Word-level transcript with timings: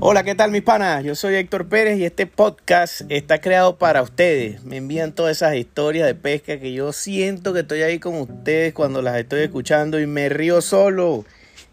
Hola, 0.00 0.22
¿qué 0.22 0.36
tal 0.36 0.52
mis 0.52 0.62
panas? 0.62 1.02
Yo 1.02 1.16
soy 1.16 1.34
Héctor 1.34 1.68
Pérez 1.68 1.98
y 1.98 2.04
este 2.04 2.26
podcast 2.26 3.00
está 3.08 3.40
creado 3.40 3.78
para 3.78 4.00
ustedes. 4.00 4.62
Me 4.62 4.76
envían 4.76 5.12
todas 5.12 5.38
esas 5.38 5.56
historias 5.56 6.06
de 6.06 6.14
pesca 6.14 6.60
que 6.60 6.72
yo 6.72 6.92
siento 6.92 7.52
que 7.52 7.60
estoy 7.60 7.82
ahí 7.82 7.98
con 7.98 8.14
ustedes 8.14 8.72
cuando 8.74 9.02
las 9.02 9.16
estoy 9.16 9.40
escuchando 9.40 9.98
y 9.98 10.06
me 10.06 10.28
río 10.28 10.60
solo. 10.60 11.24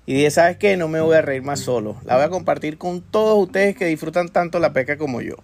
Y 0.08 0.16
dije, 0.16 0.32
¿sabes 0.32 0.58
qué? 0.58 0.76
No 0.76 0.88
me 0.88 1.02
voy 1.02 1.16
a 1.16 1.22
reír 1.22 1.44
más 1.44 1.60
solo. 1.60 1.98
La 2.04 2.16
voy 2.16 2.26
a 2.26 2.30
compartir 2.30 2.80
con 2.80 3.02
todos 3.02 3.46
ustedes 3.46 3.76
que 3.76 3.86
disfrutan 3.86 4.30
tanto 4.30 4.58
la 4.58 4.74
pesca 4.74 4.98
como 4.98 5.22
yo. 5.22 5.36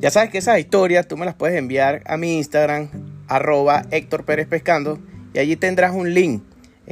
Ya 0.00 0.10
sabes 0.10 0.28
que 0.28 0.38
esas 0.38 0.58
historias 0.58 1.08
tú 1.08 1.16
me 1.16 1.24
las 1.24 1.34
puedes 1.34 1.56
enviar 1.56 2.02
a 2.04 2.18
mi 2.18 2.36
Instagram, 2.36 2.90
arroba 3.26 3.86
Héctor 3.90 4.26
Pérez 4.26 4.48
Pescando, 4.48 4.98
y 5.32 5.38
allí 5.38 5.56
tendrás 5.56 5.94
un 5.94 6.12
link 6.12 6.42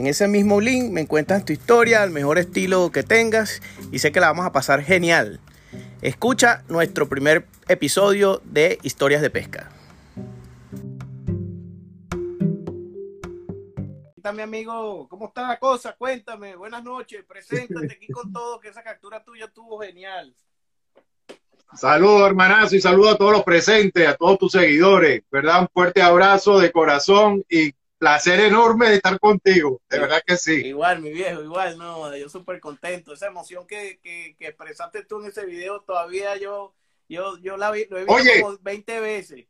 en 0.00 0.06
ese 0.06 0.28
mismo 0.28 0.62
link 0.62 0.90
me 0.90 1.02
encuentras 1.02 1.44
tu 1.44 1.52
historia, 1.52 2.02
el 2.02 2.10
mejor 2.10 2.38
estilo 2.38 2.90
que 2.90 3.02
tengas 3.02 3.60
y 3.92 3.98
sé 3.98 4.12
que 4.12 4.20
la 4.20 4.28
vamos 4.28 4.46
a 4.46 4.52
pasar 4.52 4.82
genial. 4.82 5.40
Escucha 6.00 6.64
nuestro 6.68 7.06
primer 7.06 7.46
episodio 7.68 8.40
de 8.46 8.78
Historias 8.82 9.20
de 9.20 9.28
Pesca. 9.28 9.70
¿Qué 14.24 14.32
mi 14.32 14.40
amigo? 14.40 15.06
¿Cómo 15.10 15.26
está 15.26 15.46
la 15.46 15.58
cosa? 15.58 15.94
Cuéntame. 15.98 16.56
Buenas 16.56 16.82
noches. 16.82 17.22
Preséntate 17.28 17.92
aquí 17.92 18.08
con 18.08 18.32
todo, 18.32 18.58
que 18.58 18.68
esa 18.68 18.82
captura 18.82 19.22
tuya 19.22 19.44
estuvo 19.44 19.80
genial. 19.80 20.34
Saludos, 21.74 22.26
hermanazo, 22.26 22.74
y 22.74 22.80
saludo 22.80 23.10
a 23.10 23.18
todos 23.18 23.32
los 23.32 23.44
presentes, 23.44 24.08
a 24.08 24.16
todos 24.16 24.38
tus 24.38 24.52
seguidores, 24.52 25.24
¿verdad? 25.30 25.60
Un 25.60 25.68
fuerte 25.68 26.00
abrazo 26.00 26.58
de 26.58 26.72
corazón 26.72 27.44
y 27.50 27.74
placer 28.00 28.40
enorme 28.40 28.88
de 28.88 28.94
estar 28.96 29.20
contigo, 29.20 29.82
de 29.90 29.98
verdad 29.98 30.22
que 30.26 30.38
sí. 30.38 30.54
Igual, 30.54 31.02
mi 31.02 31.12
viejo, 31.12 31.42
igual, 31.42 31.76
no, 31.76 32.16
yo 32.16 32.30
súper 32.30 32.58
contento. 32.58 33.12
Esa 33.12 33.26
emoción 33.26 33.66
que, 33.66 34.00
que, 34.02 34.34
que, 34.38 34.46
expresaste 34.46 35.04
tú 35.04 35.20
en 35.20 35.26
ese 35.28 35.44
video, 35.44 35.82
todavía 35.82 36.34
yo, 36.38 36.74
yo, 37.10 37.36
yo 37.38 37.58
la 37.58 37.70
vi, 37.70 37.84
lo 37.90 37.98
he 37.98 38.06
visto 38.06 38.42
como 38.42 38.58
20 38.62 39.00
veces 39.00 39.46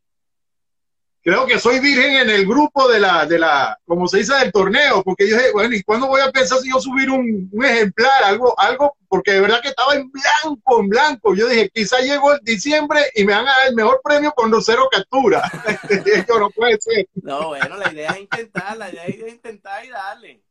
creo 1.21 1.45
que 1.45 1.59
soy 1.59 1.79
virgen 1.79 2.17
en 2.17 2.29
el 2.29 2.45
grupo 2.45 2.87
de 2.87 2.99
la, 2.99 3.25
de 3.25 3.39
la, 3.39 3.77
como 3.85 4.07
se 4.07 4.19
dice, 4.19 4.33
del 4.35 4.51
torneo, 4.51 5.03
porque 5.03 5.29
yo 5.29 5.37
dije, 5.37 5.51
bueno, 5.51 5.75
¿y 5.75 5.83
cuándo 5.83 6.07
voy 6.07 6.21
a 6.21 6.31
pensar 6.31 6.59
si 6.59 6.69
yo 6.69 6.79
subir 6.79 7.09
un, 7.09 7.49
un, 7.51 7.65
ejemplar, 7.65 8.23
algo, 8.23 8.59
algo, 8.59 8.97
porque 9.07 9.33
de 9.33 9.41
verdad 9.41 9.61
que 9.61 9.69
estaba 9.69 9.93
en 9.95 10.09
blanco, 10.11 10.79
en 10.79 10.87
blanco. 10.87 11.35
Yo 11.35 11.47
dije, 11.47 11.69
quizá 11.73 11.99
llegó 11.99 12.33
el 12.33 12.39
diciembre 12.43 13.01
y 13.15 13.23
me 13.25 13.33
van 13.33 13.47
a 13.47 13.51
dar 13.51 13.67
el 13.67 13.75
mejor 13.75 14.01
premio 14.03 14.31
con 14.31 14.49
los 14.49 14.65
cero 14.65 14.87
capturas. 14.91 15.49
yo 16.27 16.39
no 16.39 16.49
puede 16.49 16.77
ser. 16.79 17.07
No, 17.15 17.49
bueno, 17.49 17.77
la 17.77 17.91
idea 17.91 18.11
es 18.11 18.21
intentar, 18.21 18.77
la 18.77 18.89
idea 18.89 19.05
es 19.05 19.33
intentar 19.33 19.85
y 19.85 19.89
darle. 19.89 20.43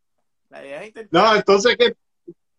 La 0.49 0.65
idea 0.65 0.83
es 0.83 0.89
intentar. 0.89 1.23
No, 1.23 1.35
entonces, 1.35 1.77
¿qué, 1.79 1.95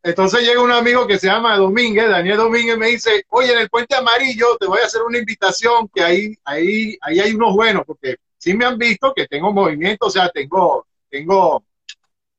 entonces 0.04 0.42
llega 0.42 0.62
un 0.62 0.72
amigo 0.72 1.06
que 1.06 1.20
se 1.20 1.28
llama 1.28 1.58
Domínguez, 1.58 2.10
Daniel 2.10 2.38
Domínguez, 2.38 2.78
me 2.78 2.88
dice, 2.88 3.24
oye, 3.30 3.54
en 3.54 3.60
el 3.60 3.70
puente 3.70 3.96
amarillo 3.96 4.58
te 4.60 4.66
voy 4.66 4.80
a 4.80 4.86
hacer 4.86 5.02
una 5.04 5.20
invitación 5.20 5.90
que 5.94 6.04
ahí, 6.04 6.38
ahí, 6.44 6.98
ahí 7.02 7.20
hay 7.20 7.34
unos 7.34 7.56
buenos, 7.56 7.84
porque 7.86 8.18
sí 8.38 8.56
me 8.56 8.66
han 8.66 8.78
visto 8.78 9.14
que 9.16 9.28
tengo 9.28 9.54
movimiento, 9.54 10.08
o 10.08 10.10
sea, 10.10 10.30
tengo, 10.30 10.88
tengo, 11.10 11.64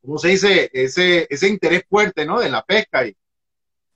¿cómo 0.00 0.18
se 0.18 0.28
dice? 0.28 0.70
Ese, 0.72 1.26
ese 1.30 1.48
interés 1.48 1.84
fuerte, 1.88 2.26
¿no? 2.26 2.40
De 2.40 2.50
la 2.50 2.64
pesca. 2.64 3.06
Y, 3.06 3.16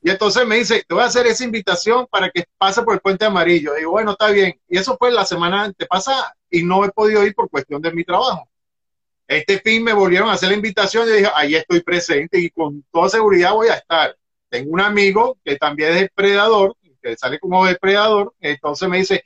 y 0.02 0.10
entonces 0.10 0.46
me 0.46 0.58
dice, 0.58 0.84
te 0.86 0.94
voy 0.94 1.02
a 1.02 1.06
hacer 1.06 1.26
esa 1.26 1.42
invitación 1.42 2.06
para 2.08 2.30
que 2.30 2.44
pase 2.58 2.82
por 2.82 2.94
el 2.94 3.00
puente 3.00 3.24
amarillo. 3.24 3.74
digo, 3.74 3.90
bueno, 3.90 4.12
está 4.12 4.30
bien. 4.30 4.60
Y 4.68 4.78
eso 4.78 4.96
fue 4.96 5.10
la 5.10 5.24
semana 5.24 5.64
antepasada 5.64 6.36
y 6.48 6.62
no 6.62 6.84
he 6.84 6.90
podido 6.92 7.26
ir 7.26 7.34
por 7.34 7.50
cuestión 7.50 7.82
de 7.82 7.92
mi 7.92 8.04
trabajo. 8.04 8.48
Este 9.26 9.58
fin 9.58 9.82
me 9.82 9.92
volvieron 9.92 10.28
a 10.28 10.34
hacer 10.34 10.50
la 10.50 10.54
invitación 10.54 11.08
y 11.08 11.12
dije, 11.12 11.30
ahí 11.34 11.54
estoy 11.54 11.82
presente 11.82 12.38
y 12.38 12.50
con 12.50 12.84
toda 12.92 13.08
seguridad 13.08 13.52
voy 13.52 13.68
a 13.68 13.74
estar. 13.74 14.16
Tengo 14.48 14.70
un 14.70 14.80
amigo 14.80 15.38
que 15.44 15.56
también 15.56 15.92
es 15.92 16.00
depredador, 16.02 16.76
que 17.02 17.16
sale 17.16 17.38
como 17.38 17.66
depredador, 17.66 18.34
entonces 18.40 18.88
me 18.88 18.98
dice, 18.98 19.22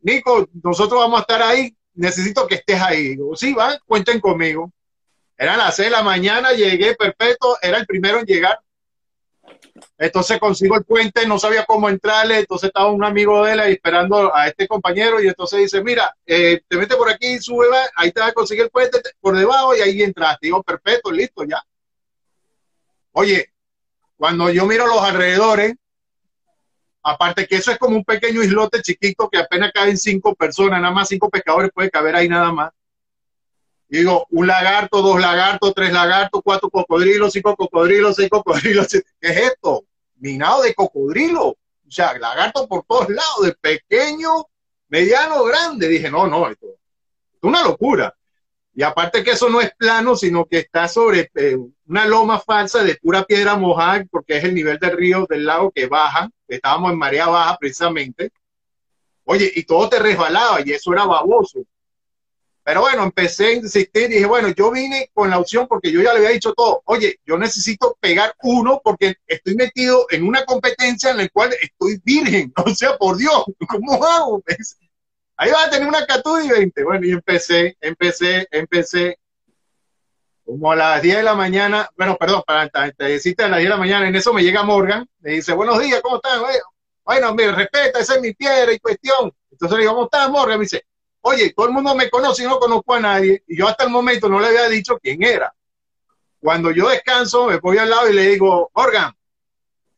Nico, 0.00 0.48
nosotros 0.62 1.00
vamos 1.00 1.18
a 1.18 1.22
estar 1.22 1.42
ahí, 1.42 1.76
necesito 1.94 2.46
que 2.46 2.56
estés 2.56 2.80
ahí. 2.80 3.08
Digo, 3.10 3.36
sí, 3.36 3.52
va, 3.52 3.78
cuenten 3.86 4.20
conmigo. 4.20 4.72
Eran 5.36 5.58
las 5.58 5.76
seis 5.76 5.90
de 5.90 5.96
la 5.96 6.02
mañana, 6.02 6.52
llegué 6.52 6.94
perfecto, 6.94 7.56
era 7.60 7.78
el 7.78 7.86
primero 7.86 8.18
en 8.20 8.26
llegar. 8.26 8.58
Entonces 9.98 10.38
consigo 10.38 10.76
el 10.76 10.84
puente, 10.84 11.26
no 11.26 11.38
sabía 11.38 11.64
cómo 11.66 11.88
entrarle, 11.88 12.38
entonces 12.38 12.68
estaba 12.68 12.90
un 12.90 13.04
amigo 13.04 13.44
de 13.44 13.52
él 13.52 13.60
ahí 13.60 13.72
esperando 13.72 14.34
a 14.34 14.48
este 14.48 14.66
compañero 14.66 15.22
y 15.22 15.28
entonces 15.28 15.60
dice, 15.60 15.82
mira, 15.82 16.14
eh, 16.26 16.62
te 16.66 16.76
metes 16.76 16.96
por 16.96 17.10
aquí, 17.10 17.38
sube, 17.38 17.66
ahí 17.96 18.10
te 18.10 18.20
vas 18.20 18.30
a 18.30 18.34
conseguir 18.34 18.64
el 18.64 18.70
puente 18.70 18.98
por 19.20 19.36
debajo 19.36 19.76
y 19.76 19.80
ahí 19.80 20.02
entraste. 20.02 20.46
Digo, 20.46 20.62
perfecto, 20.62 21.10
listo, 21.10 21.44
ya. 21.44 21.62
Oye, 23.12 23.52
cuando 24.16 24.50
yo 24.50 24.66
miro 24.66 24.86
los 24.86 25.02
alrededores, 25.02 25.74
aparte 27.02 27.46
que 27.46 27.56
eso 27.56 27.70
es 27.70 27.78
como 27.78 27.96
un 27.96 28.04
pequeño 28.04 28.42
islote 28.42 28.82
chiquito 28.82 29.28
que 29.28 29.38
apenas 29.38 29.72
caben 29.72 29.98
cinco 29.98 30.34
personas, 30.34 30.80
nada 30.80 30.94
más 30.94 31.08
cinco 31.08 31.28
pescadores 31.28 31.70
puede 31.74 31.90
caber 31.90 32.16
ahí 32.16 32.28
nada 32.28 32.52
más. 32.52 32.70
Digo, 33.98 34.26
un 34.30 34.46
lagarto, 34.46 35.02
dos 35.02 35.20
lagartos, 35.20 35.74
tres 35.74 35.92
lagartos, 35.92 36.40
cuatro 36.44 36.70
cocodrilos, 36.70 37.32
cinco 37.32 37.56
cocodrilos, 37.56 38.16
seis 38.16 38.30
cocodrilos. 38.30 38.88
¿Qué 39.20 39.28
es 39.28 39.36
esto? 39.36 39.84
minado 40.20 40.62
de 40.62 40.74
cocodrilo, 40.74 41.48
o 41.48 41.58
sea, 41.88 42.16
lagarto 42.18 42.68
por 42.68 42.84
todos 42.84 43.08
lados, 43.08 43.42
de 43.42 43.52
pequeño, 43.52 44.46
mediano, 44.88 45.42
grande. 45.44 45.88
Dije, 45.88 46.10
no, 46.10 46.26
no, 46.26 46.48
esto 46.48 46.66
es 46.66 47.42
una 47.42 47.62
locura. 47.64 48.14
Y 48.72 48.82
aparte 48.82 49.24
que 49.24 49.32
eso 49.32 49.48
no 49.48 49.60
es 49.60 49.74
plano, 49.74 50.14
sino 50.14 50.46
que 50.46 50.58
está 50.58 50.86
sobre 50.86 51.30
eh, 51.34 51.56
una 51.88 52.06
loma 52.06 52.38
falsa 52.38 52.84
de 52.84 52.94
pura 52.94 53.24
piedra 53.24 53.56
mojada, 53.56 54.04
porque 54.10 54.36
es 54.36 54.44
el 54.44 54.54
nivel 54.54 54.78
del 54.78 54.96
río, 54.96 55.26
del 55.28 55.44
lago 55.44 55.72
que 55.72 55.86
baja. 55.86 56.30
Estábamos 56.46 56.92
en 56.92 56.98
marea 56.98 57.26
baja 57.26 57.56
precisamente. 57.58 58.30
Oye, 59.24 59.50
y 59.54 59.64
todo 59.64 59.88
te 59.88 59.98
resbalaba 59.98 60.60
y 60.64 60.72
eso 60.72 60.92
era 60.92 61.04
baboso. 61.04 61.60
Pero 62.70 62.82
bueno, 62.82 63.02
empecé 63.02 63.46
a 63.46 63.52
insistir 63.54 64.04
y 64.04 64.14
dije, 64.14 64.26
bueno, 64.26 64.50
yo 64.50 64.70
vine 64.70 65.10
con 65.12 65.28
la 65.28 65.40
opción 65.40 65.66
porque 65.66 65.90
yo 65.90 66.02
ya 66.02 66.12
le 66.12 66.20
había 66.20 66.30
dicho 66.30 66.52
todo. 66.52 66.82
Oye, 66.84 67.18
yo 67.26 67.36
necesito 67.36 67.98
pegar 67.98 68.32
uno 68.44 68.80
porque 68.84 69.16
estoy 69.26 69.56
metido 69.56 70.06
en 70.08 70.22
una 70.22 70.44
competencia 70.44 71.10
en 71.10 71.16
la 71.16 71.28
cual 71.30 71.52
estoy 71.60 72.00
virgen. 72.04 72.52
O 72.64 72.72
sea, 72.72 72.96
por 72.96 73.16
Dios, 73.16 73.42
¿cómo 73.68 73.94
hago? 74.04 74.40
Ahí 75.36 75.50
va 75.50 75.64
a 75.64 75.70
tener 75.70 75.88
una 75.88 76.06
captura 76.06 76.44
y 76.44 76.48
20. 76.48 76.84
Bueno, 76.84 77.04
y 77.04 77.10
empecé, 77.10 77.76
empecé, 77.80 78.46
empecé. 78.52 79.18
Como 80.44 80.70
a 80.70 80.76
las 80.76 81.02
10 81.02 81.16
de 81.16 81.22
la 81.24 81.34
mañana, 81.34 81.90
bueno, 81.96 82.16
perdón, 82.16 82.44
para 82.46 82.68
te 82.68 83.04
decirte 83.04 83.42
a 83.42 83.48
las 83.48 83.58
10 83.58 83.66
de 83.66 83.74
la 83.74 83.80
mañana, 83.80 84.06
en 84.06 84.14
eso 84.14 84.32
me 84.32 84.44
llega 84.44 84.62
Morgan, 84.62 85.08
me 85.18 85.32
dice, 85.32 85.54
buenos 85.54 85.80
días, 85.80 86.00
¿cómo 86.02 86.16
estás? 86.16 86.40
Bueno, 87.04 87.34
me 87.34 87.50
respeta, 87.50 87.98
esa 87.98 88.14
es 88.14 88.20
mi 88.20 88.32
piedra 88.32 88.72
y 88.72 88.78
cuestión. 88.78 89.32
Entonces 89.50 89.76
le 89.76 89.82
digo, 89.82 89.94
¿cómo 89.94 90.04
estás, 90.04 90.30
Morgan? 90.30 90.60
Me 90.60 90.66
dice, 90.66 90.84
Oye, 91.22 91.52
todo 91.52 91.66
el 91.66 91.72
mundo 91.72 91.94
me 91.94 92.08
conoce 92.08 92.44
y 92.44 92.46
no 92.46 92.58
conozco 92.58 92.94
a 92.94 93.00
nadie. 93.00 93.42
Y 93.46 93.58
yo 93.58 93.68
hasta 93.68 93.84
el 93.84 93.90
momento 93.90 94.28
no 94.28 94.40
le 94.40 94.48
había 94.48 94.68
dicho 94.68 94.98
quién 94.98 95.22
era. 95.22 95.54
Cuando 96.38 96.70
yo 96.70 96.88
descanso, 96.88 97.46
me 97.46 97.58
voy 97.58 97.78
al 97.78 97.90
lado 97.90 98.08
y 98.08 98.14
le 98.14 98.28
digo, 98.28 98.70
Morgan, 98.74 99.14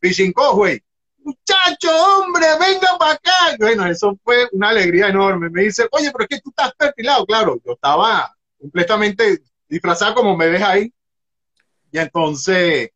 Fishing 0.01 0.33
güey. 0.33 0.83
Muchacho, 1.19 1.89
hombre, 1.89 2.45
venga 2.59 2.97
para 2.99 3.13
acá. 3.13 3.55
Bueno, 3.57 3.85
eso 3.85 4.19
fue 4.21 4.49
una 4.51 4.69
alegría 4.69 5.07
enorme. 5.07 5.49
Me 5.49 5.63
dice, 5.63 5.87
oye, 5.91 6.11
pero 6.11 6.25
es 6.25 6.29
que 6.29 6.41
tú 6.41 6.49
estás 6.49 6.73
perfilado. 6.75 7.25
Claro, 7.25 7.61
yo 7.65 7.73
estaba 7.73 8.35
completamente 8.59 9.41
disfrazado 9.69 10.15
como 10.15 10.35
me 10.35 10.49
ves 10.49 10.61
ahí. 10.61 10.93
Y 11.93 11.97
entonces, 11.97 12.89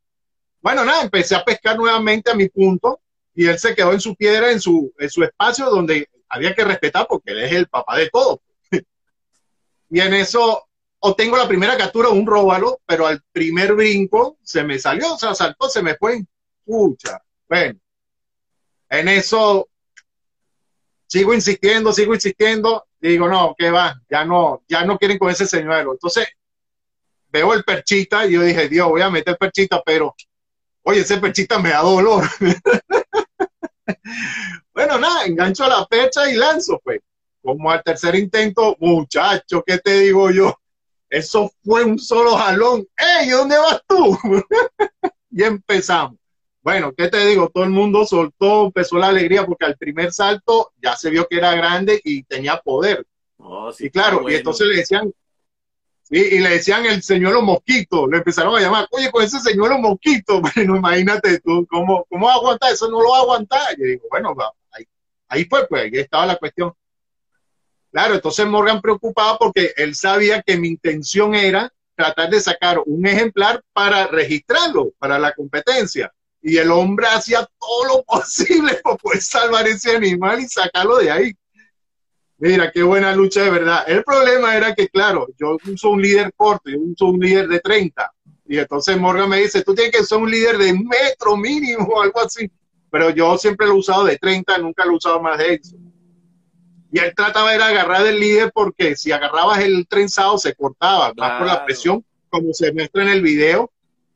bueno, 0.62 0.84
nada, 0.84 1.04
empecé 1.04 1.36
a 1.36 1.46
pescar 1.46 1.78
nuevamente 1.78 2.30
a 2.30 2.36
mi 2.36 2.50
punto 2.50 3.00
y 3.34 3.46
él 3.46 3.58
se 3.58 3.74
quedó 3.74 3.94
en 3.94 4.02
su 4.02 4.16
piedra, 4.16 4.52
en 4.52 4.60
su, 4.60 4.92
en 4.98 5.10
su 5.10 5.24
espacio 5.24 5.70
donde 5.70 6.10
había 6.30 6.54
que 6.54 6.64
respetar 6.64 7.08
porque 7.08 7.32
él 7.32 7.44
es 7.44 7.52
el 7.54 7.68
papá 7.68 7.98
de 7.98 8.10
todo. 8.10 8.42
y 9.90 10.00
en 10.00 10.14
eso 10.14 10.68
obtengo 11.00 11.38
la 11.38 11.48
primera 11.48 11.78
captura, 11.78 12.10
un 12.10 12.26
róbalo, 12.26 12.82
pero 12.86 13.08
al 13.08 13.22
primer 13.32 13.74
brinco 13.74 14.38
se 14.42 14.64
me 14.64 14.80
salió, 14.80 15.14
o 15.14 15.18
sea, 15.18 15.36
saltó, 15.36 15.70
se 15.70 15.82
me 15.82 15.96
fue. 15.96 16.24
Pucha, 16.66 17.22
bueno. 17.48 17.80
En 18.90 19.08
eso 19.08 19.70
sigo 21.08 21.34
insistiendo, 21.34 21.94
sigo 21.94 22.14
insistiendo, 22.14 22.88
digo, 23.00 23.28
no, 23.28 23.56
que 23.58 23.70
va, 23.70 24.02
ya 24.10 24.26
no, 24.26 24.64
ya 24.68 24.86
no 24.86 24.98
quieren 24.98 25.18
con 25.18 25.30
ese 25.30 25.46
señuelo. 25.46 25.94
Entonces, 25.94 26.28
veo 27.30 27.54
el 27.54 27.64
perchita 27.64 28.26
y 28.26 28.34
yo 28.34 28.42
dije, 28.42 28.68
Dios, 28.68 28.90
voy 28.90 29.02
a 29.02 29.10
meter 29.10 29.38
perchita, 29.38 29.82
pero, 29.86 30.16
oye, 30.84 31.02
ese 31.02 31.18
perchita 31.18 31.60
me 31.60 31.70
da 31.70 31.82
dolor. 31.82 32.26
Bueno, 34.78 35.00
nada, 35.00 35.26
engancho 35.26 35.64
a 35.64 35.70
la 35.70 35.88
fecha 35.88 36.30
y 36.30 36.36
lanzo, 36.36 36.80
pues. 36.84 37.00
Como 37.42 37.72
al 37.72 37.82
tercer 37.82 38.14
intento, 38.14 38.76
muchacho, 38.80 39.64
¿qué 39.66 39.80
te 39.80 40.02
digo 40.02 40.30
yo? 40.30 40.56
Eso 41.10 41.52
fue 41.64 41.84
un 41.84 41.98
solo 41.98 42.36
jalón. 42.36 42.88
¡Ey, 42.96 43.30
¿dónde 43.30 43.58
vas 43.58 43.82
tú? 43.88 44.16
y 45.32 45.42
empezamos. 45.42 46.20
Bueno, 46.62 46.94
¿qué 46.96 47.08
te 47.08 47.26
digo? 47.26 47.50
Todo 47.50 47.64
el 47.64 47.72
mundo 47.72 48.06
soltó, 48.06 48.66
empezó 48.66 49.00
la 49.00 49.08
alegría 49.08 49.48
porque 49.48 49.66
al 49.66 49.78
primer 49.78 50.14
salto 50.14 50.72
ya 50.80 50.96
se 50.96 51.10
vio 51.10 51.28
que 51.28 51.38
era 51.38 51.56
grande 51.56 52.00
y 52.04 52.22
tenía 52.22 52.58
poder. 52.58 53.04
Oh, 53.38 53.74
sí, 53.74 53.88
y 53.88 53.90
claro, 53.90 54.30
y 54.30 54.36
entonces 54.36 54.68
le 54.68 54.76
decían, 54.76 55.12
y 56.12 56.38
le 56.38 56.50
decían 56.50 56.86
el 56.86 57.02
señuelo 57.02 57.42
mosquito, 57.42 58.08
le 58.08 58.18
empezaron 58.18 58.56
a 58.56 58.60
llamar, 58.60 58.88
oye, 58.92 59.10
con 59.10 59.24
ese 59.24 59.40
señuelo 59.40 59.80
mosquito, 59.80 60.40
bueno, 60.56 60.78
imagínate 60.78 61.40
tú, 61.40 61.66
¿cómo, 61.68 62.06
cómo 62.08 62.30
aguantar? 62.30 62.74
Eso 62.74 62.88
no 62.92 63.02
lo 63.02 63.10
va 63.10 63.18
a 63.18 63.22
aguantar. 63.22 63.74
Y 63.76 63.82
yo 63.82 63.88
digo, 63.88 64.04
bueno, 64.12 64.36
ahí, 64.40 64.57
ahí 65.28 65.46
fue, 65.46 65.68
pues, 65.68 65.84
ahí 65.84 65.92
estaba 65.94 66.26
la 66.26 66.38
cuestión. 66.38 66.74
Claro, 67.92 68.16
entonces 68.16 68.46
Morgan 68.46 68.82
preocupado 68.82 69.38
porque 69.40 69.74
él 69.78 69.96
sabía 69.96 70.42
que 70.42 70.58
mi 70.58 70.68
intención 70.68 71.34
era 71.34 71.72
tratar 71.96 72.30
de 72.30 72.40
sacar 72.40 72.80
un 72.86 73.06
ejemplar 73.08 73.64
para 73.74 74.08
registrarlo 74.08 74.92
para 75.00 75.18
la 75.18 75.34
competencia. 75.34 76.12
Y 76.42 76.58
el 76.58 76.72
hombre 76.72 77.08
hacía 77.08 77.48
todo 77.60 77.98
lo 77.98 78.04
posible 78.08 78.76
para 78.84 78.98
poder 78.98 79.22
salvar 79.22 79.68
ese 79.68 79.96
animal 79.96 80.40
y 80.40 80.48
sacarlo 80.48 80.98
de 80.98 81.12
ahí. 81.12 81.34
Mira, 82.40 82.72
qué 82.72 82.84
buena 82.84 83.16
lucha 83.16 83.42
de 83.42 83.50
verdad. 83.50 83.84
El 83.88 84.04
problema 84.04 84.56
era 84.56 84.76
que, 84.76 84.88
claro, 84.90 85.28
yo 85.40 85.58
uso 85.66 85.90
un 85.90 86.02
líder 86.02 86.32
corto, 86.36 86.70
yo 86.70 86.78
uso 86.80 87.08
un 87.08 87.20
líder 87.20 87.48
de 87.48 87.60
30. 87.60 88.14
Y 88.46 88.60
entonces 88.60 88.96
Morgan 88.98 89.28
me 89.28 89.40
dice, 89.40 89.64
tú 89.64 89.74
tienes 89.74 89.92
que 89.92 90.04
ser 90.04 90.20
un 90.20 90.30
líder 90.30 90.58
de 90.60 90.72
metro 90.72 91.36
mínimo 91.36 91.86
o 91.88 92.02
algo 92.02 92.22
así. 92.22 92.50
Pero 92.90 93.10
yo 93.10 93.38
siempre 93.38 93.68
lo 93.68 93.74
he 93.74 93.78
usado 93.78 94.06
de 94.06 94.18
30, 94.18 94.58
nunca 94.60 94.86
lo 94.86 94.94
he 94.94 94.96
usado 94.96 95.22
más 95.22 95.38
de 95.38 95.56
eso. 95.56 95.76
Y 96.92 97.00
él 97.00 97.14
trataba 97.16 97.52
de 97.52 97.62
agarrar 97.62 98.06
el 98.08 98.20
líder 98.20 98.52
porque 98.54 98.96
si 98.96 99.12
agarrabas 99.12 99.60
el 99.60 99.88
trenzado 99.88 100.38
se 100.38 100.56
cortaba, 100.56 101.14
más 101.18 101.38
por 101.38 101.48
la 101.48 101.66
presión, 101.66 102.04
como 102.30 102.54
se 102.54 102.72
muestra 102.72 103.04
en 103.04 103.10
el 103.10 103.22
video, 103.22 103.72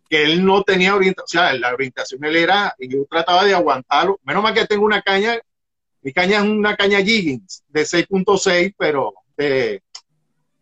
que 0.10 0.24
él 0.24 0.46
no 0.46 0.64
tenía 0.64 0.96
orientación, 0.96 1.44
o 1.44 1.48
sea, 1.48 1.54
la 1.58 1.74
orientación 1.74 2.24
él 2.24 2.36
era, 2.36 2.74
y 2.80 2.88
yo 2.88 3.06
trataba 3.10 3.46
de 3.46 3.54
aguantarlo. 3.54 4.20
Menos 4.24 4.44
mal 4.44 4.54
que 4.54 4.66
tengo 4.66 4.86
una 4.86 5.02
caña 5.02 5.38
mi 6.02 6.14
caña 6.14 6.38
es 6.38 6.44
una 6.44 6.76
caña 6.76 7.00
Giggins 7.00 7.64
de 7.68 7.82
6.6, 7.82 8.74
pero 8.78 9.14
de, 9.38 9.84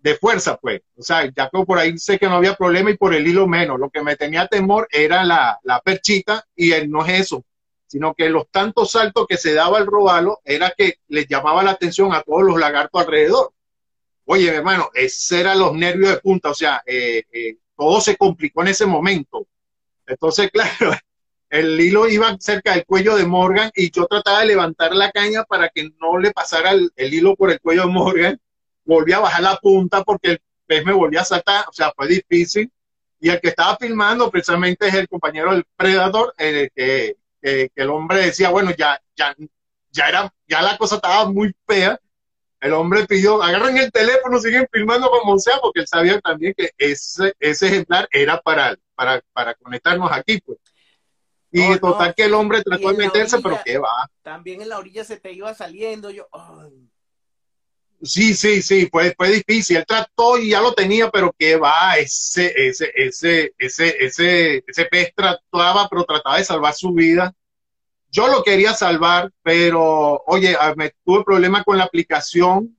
de, 0.01 0.15
fuerza, 0.15 0.57
pues. 0.57 0.81
O 0.97 1.01
sea, 1.01 1.25
ya 1.33 1.49
que 1.49 1.65
por 1.65 1.77
ahí 1.77 1.97
sé 1.97 2.19
que 2.19 2.27
no 2.27 2.35
había 2.35 2.55
problema 2.55 2.91
y 2.91 2.97
por 2.97 3.13
el 3.13 3.25
hilo 3.25 3.47
menos. 3.47 3.79
Lo 3.79 3.89
que 3.89 4.03
me 4.03 4.17
tenía 4.17 4.47
temor 4.47 4.87
era 4.91 5.23
la, 5.23 5.57
la 5.63 5.79
perchita 5.79 6.45
y 6.55 6.73
él 6.73 6.89
no 6.89 7.05
es 7.05 7.21
eso, 7.21 7.45
sino 7.89 8.13
que 8.13 8.29
los 8.29 8.47
tantos 8.51 8.91
saltos 8.91 9.25
que 9.27 9.35
se 9.35 9.53
daba 9.55 9.79
el 9.79 9.87
robalo 9.87 10.41
era 10.45 10.71
que 10.77 10.99
les 11.07 11.27
llamaba 11.27 11.63
la 11.63 11.71
atención 11.71 12.13
a 12.13 12.21
todos 12.21 12.43
los 12.43 12.59
lagartos 12.59 13.01
alrededor. 13.01 13.51
Oye, 14.25 14.47
hermano, 14.47 14.91
ese 14.93 15.39
eran 15.39 15.57
los 15.57 15.73
nervios 15.73 16.11
de 16.11 16.17
punta, 16.19 16.51
o 16.51 16.53
sea, 16.53 16.83
eh, 16.85 17.23
eh, 17.31 17.57
todo 17.75 17.99
se 17.99 18.15
complicó 18.15 18.61
en 18.61 18.67
ese 18.67 18.85
momento. 18.85 19.47
Entonces, 20.05 20.51
claro, 20.53 20.95
el 21.49 21.79
hilo 21.81 22.07
iba 22.07 22.37
cerca 22.39 22.73
del 22.73 22.85
cuello 22.85 23.15
de 23.15 23.25
Morgan 23.25 23.71
y 23.75 23.89
yo 23.89 24.05
trataba 24.05 24.41
de 24.41 24.45
levantar 24.45 24.95
la 24.95 25.11
caña 25.11 25.43
para 25.45 25.69
que 25.69 25.89
no 25.99 26.19
le 26.19 26.29
pasara 26.31 26.73
el, 26.73 26.91
hilo 26.95 27.35
por 27.35 27.49
el 27.49 27.59
cuello 27.59 27.87
de 27.87 27.91
Morgan. 27.91 28.39
Volví 28.85 29.13
a 29.13 29.19
bajar 29.19 29.41
la 29.41 29.57
punta 29.57 30.03
porque 30.03 30.29
el 30.29 30.41
pez 30.67 30.85
me 30.85 30.93
volvía 30.93 31.21
a 31.21 31.25
saltar, 31.25 31.65
o 31.67 31.73
sea, 31.73 31.91
fue 31.95 32.07
difícil. 32.07 32.71
Y 33.19 33.29
el 33.29 33.41
que 33.41 33.49
estaba 33.49 33.77
filmando 33.77 34.29
precisamente 34.29 34.87
es 34.87 34.93
el 34.93 35.07
compañero 35.07 35.51
del 35.51 35.65
Predator, 35.75 36.35
eh, 36.37 36.69
que, 36.75 37.17
el 37.41 37.89
hombre 37.89 38.19
decía, 38.19 38.49
bueno, 38.49 38.71
ya, 38.77 39.01
ya, 39.15 39.35
ya 39.91 40.09
era, 40.09 40.33
ya 40.47 40.61
la 40.61 40.77
cosa 40.77 40.95
estaba 40.95 41.29
muy 41.29 41.53
fea. 41.67 41.99
El 42.59 42.73
hombre 42.73 43.05
pidió, 43.05 43.41
agarren 43.41 43.77
el 43.77 43.91
teléfono, 43.91 44.37
siguen 44.39 44.67
filmando 44.71 45.09
como 45.09 45.39
sea, 45.39 45.59
porque 45.61 45.81
él 45.81 45.87
sabía 45.87 46.19
también 46.19 46.53
que 46.57 46.71
ese, 46.77 47.33
ese 47.39 47.67
ejemplar 47.67 48.07
era 48.11 48.41
para, 48.41 48.77
para, 48.95 49.21
para 49.31 49.53
conectarnos 49.55 50.11
aquí, 50.11 50.41
pues. 50.41 50.57
Y 51.51 51.79
total 51.79 52.13
que 52.13 52.25
el 52.25 52.33
hombre 52.33 52.61
trató 52.61 52.91
de 52.91 52.97
meterse, 52.97 53.39
pero 53.41 53.59
qué 53.63 53.79
va. 53.79 54.09
También 54.21 54.61
en 54.61 54.69
la 54.69 54.77
orilla 54.77 55.03
se 55.03 55.17
te 55.17 55.31
iba 55.31 55.53
saliendo, 55.53 56.11
yo, 56.11 56.27
Sí, 58.01 58.33
sí, 58.33 58.61
sí, 58.61 58.87
fue, 58.89 59.13
fue 59.17 59.29
difícil. 59.29 59.77
Él 59.77 59.85
trató 59.85 60.37
y 60.37 60.49
ya 60.51 60.61
lo 60.61 60.73
tenía, 60.73 61.09
pero 61.09 61.35
qué 61.37 61.57
va, 61.57 61.97
ese, 61.97 62.53
ese, 62.55 62.91
ese, 62.95 63.53
ese, 63.57 63.95
ese, 63.99 64.63
ese 64.65 64.85
pez 64.85 65.13
trataba, 65.13 65.87
pero 65.89 66.05
trataba 66.05 66.37
de 66.37 66.45
salvar 66.45 66.73
su 66.73 66.93
vida. 66.93 67.33
Yo 68.11 68.27
lo 68.27 68.41
quería 68.41 68.73
salvar, 68.73 69.31
pero 69.43 70.23
oye, 70.25 70.55
ah, 70.59 70.73
me 70.77 70.91
tuve 71.05 71.23
problema 71.23 71.63
con 71.63 71.77
la 71.77 71.83
aplicación, 71.83 72.75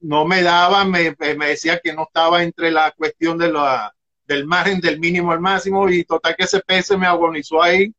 no 0.00 0.24
me 0.24 0.42
daba, 0.42 0.84
me, 0.84 1.14
me 1.36 1.46
decía 1.46 1.78
que 1.78 1.92
no 1.92 2.02
estaba 2.04 2.42
entre 2.42 2.72
la 2.72 2.90
cuestión 2.90 3.38
de 3.38 3.52
la, 3.52 3.94
del 4.26 4.46
margen 4.46 4.80
del 4.80 4.98
mínimo 4.98 5.32
al 5.32 5.40
máximo 5.40 5.88
y 5.88 6.04
total 6.04 6.34
que 6.36 6.44
ese 6.44 6.60
pez 6.60 6.86
se 6.86 6.96
me 6.96 7.06
agonizó 7.06 7.62
ahí 7.62 7.94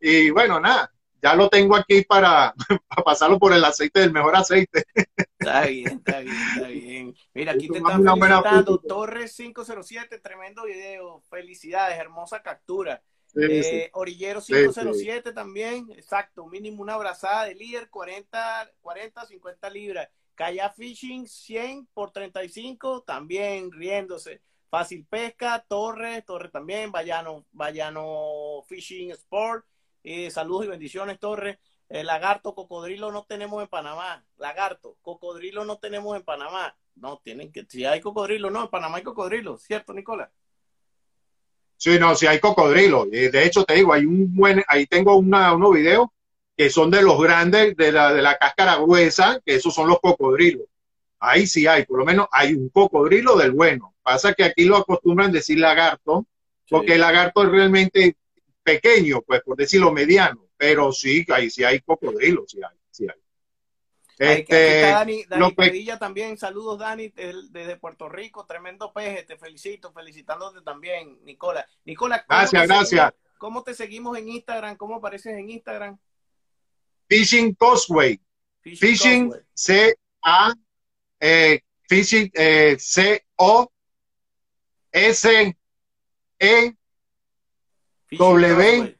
y 0.00 0.30
bueno, 0.30 0.60
nada, 0.60 0.92
ya 1.22 1.34
lo 1.34 1.48
tengo 1.48 1.76
aquí 1.76 2.02
para, 2.08 2.54
pasarlo 3.04 3.38
por 3.38 3.52
el 3.52 3.64
aceite 3.64 4.00
del 4.00 4.12
mejor 4.12 4.36
aceite. 4.36 4.84
Está 5.38 5.66
bien, 5.66 5.86
está 5.86 6.20
bien, 6.20 6.36
está 6.54 6.68
bien. 6.68 7.14
Mira, 7.34 7.52
aquí 7.52 7.68
te 7.68 7.78
están 7.78 8.04
felicitando. 8.04 8.78
Torres 8.78 9.36
507, 9.36 10.18
tremendo 10.18 10.64
video. 10.64 11.22
Felicidades, 11.28 11.98
hermosa 11.98 12.42
captura. 12.42 13.02
Eh, 13.34 13.90
Orillero 13.92 14.40
507 14.40 15.32
también, 15.32 15.86
exacto, 15.92 16.46
mínimo 16.46 16.82
una 16.82 16.94
abrazada 16.94 17.44
de 17.44 17.54
líder, 17.54 17.90
40, 17.90 18.72
40, 18.80 19.26
50 19.26 19.70
libras. 19.70 20.08
Calla 20.34 20.70
Fishing 20.70 21.26
100 21.26 21.88
por 21.92 22.10
35, 22.10 23.02
también 23.02 23.70
riéndose. 23.72 24.40
Fácil 24.70 25.06
Pesca, 25.06 25.64
Torres, 25.66 26.24
Torres 26.24 26.52
también, 26.52 26.92
Vallano, 26.92 27.46
Vallano 27.52 28.62
Fishing 28.66 29.10
Sport. 29.12 29.64
Eh, 30.02 30.30
saludos 30.30 30.66
y 30.66 30.68
bendiciones, 30.68 31.18
Torres. 31.18 31.58
El 31.88 32.06
lagarto, 32.06 32.54
cocodrilo 32.54 33.10
no 33.10 33.24
tenemos 33.24 33.62
en 33.62 33.68
Panamá. 33.68 34.24
Lagarto, 34.36 34.96
cocodrilo 35.00 35.64
no 35.64 35.78
tenemos 35.78 36.16
en 36.16 36.22
Panamá. 36.22 36.76
No, 36.96 37.20
tienen 37.22 37.52
que, 37.52 37.64
si 37.68 37.84
hay 37.84 38.00
cocodrilo, 38.00 38.50
no, 38.50 38.64
en 38.64 38.68
Panamá 38.68 38.98
hay 38.98 39.02
cocodrilo, 39.02 39.56
¿cierto, 39.58 39.92
Nicolás? 39.92 40.30
Sí, 41.76 41.98
no, 41.98 42.14
si 42.14 42.26
hay 42.26 42.40
cocodrilo. 42.40 43.06
De 43.06 43.44
hecho, 43.44 43.64
te 43.64 43.74
digo, 43.74 43.92
hay 43.92 44.04
un 44.04 44.34
buen, 44.34 44.64
ahí 44.66 44.86
tengo 44.86 45.16
una, 45.16 45.54
unos 45.54 45.72
videos 45.72 46.08
que 46.56 46.70
son 46.70 46.90
de 46.90 47.02
los 47.02 47.20
grandes, 47.20 47.76
de 47.76 47.92
la, 47.92 48.12
de 48.12 48.20
la 48.20 48.36
cáscara 48.36 48.76
gruesa, 48.76 49.40
que 49.46 49.54
esos 49.54 49.72
son 49.72 49.88
los 49.88 50.00
cocodrilos. 50.00 50.66
Ahí 51.20 51.46
sí 51.46 51.68
hay, 51.68 51.84
por 51.84 52.00
lo 52.00 52.04
menos 52.04 52.26
hay 52.32 52.54
un 52.54 52.68
cocodrilo 52.68 53.36
del 53.36 53.52
bueno. 53.52 53.94
Pasa 54.02 54.34
que 54.34 54.42
aquí 54.42 54.64
lo 54.64 54.76
acostumbran 54.76 55.30
decir 55.30 55.58
lagarto, 55.60 56.26
porque 56.68 56.94
el 56.94 57.00
lagarto 57.00 57.44
es 57.44 57.50
realmente 57.50 58.16
pequeño, 58.68 59.22
pues 59.22 59.42
por 59.42 59.56
decirlo 59.56 59.92
mediano, 59.92 60.46
pero 60.56 60.92
sí, 60.92 61.24
ahí 61.28 61.50
sí 61.50 61.64
hay 61.64 61.80
cocodrilo, 61.80 62.44
sí 62.46 62.60
hay, 62.62 62.76
sí 62.90 63.04
hay. 63.04 63.20
Este, 64.18 64.80
Dani, 64.80 65.24
Padilla 65.54 65.98
también, 65.98 66.36
saludos 66.36 66.78
Dani 66.80 67.08
desde 67.08 67.76
Puerto 67.76 68.08
Rico, 68.08 68.46
tremendo 68.46 68.92
peje, 68.92 69.22
te 69.22 69.36
felicito, 69.36 69.92
felicitándote 69.92 70.60
también, 70.62 71.18
Nicola. 71.24 71.64
Nicola, 71.84 72.24
gracias, 72.28 72.66
gracias. 72.66 73.14
¿Cómo 73.38 73.62
te 73.62 73.74
seguimos 73.74 74.18
en 74.18 74.28
Instagram? 74.28 74.76
¿Cómo 74.76 74.96
apareces 74.96 75.38
en 75.38 75.48
Instagram? 75.50 75.96
Fishing 77.08 77.54
Causeway. 77.54 78.20
Fishing, 78.60 79.32
C-A, 79.54 80.52
eh, 81.20 81.60
Fishing 81.88 82.30
eh, 82.34 82.76
C-O 82.78 83.72
S 84.92 85.56
E 86.40 86.77
W. 88.16 88.98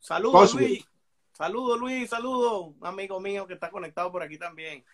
saludos, 0.00 0.54
Luis. 0.54 0.84
Saludos, 1.32 1.80
Luis. 1.80 2.10
Saludos, 2.10 2.74
amigo 2.82 3.20
mío 3.20 3.46
que 3.46 3.54
está 3.54 3.70
conectado 3.70 4.12
por 4.12 4.22
aquí 4.22 4.36
también. 4.36 4.84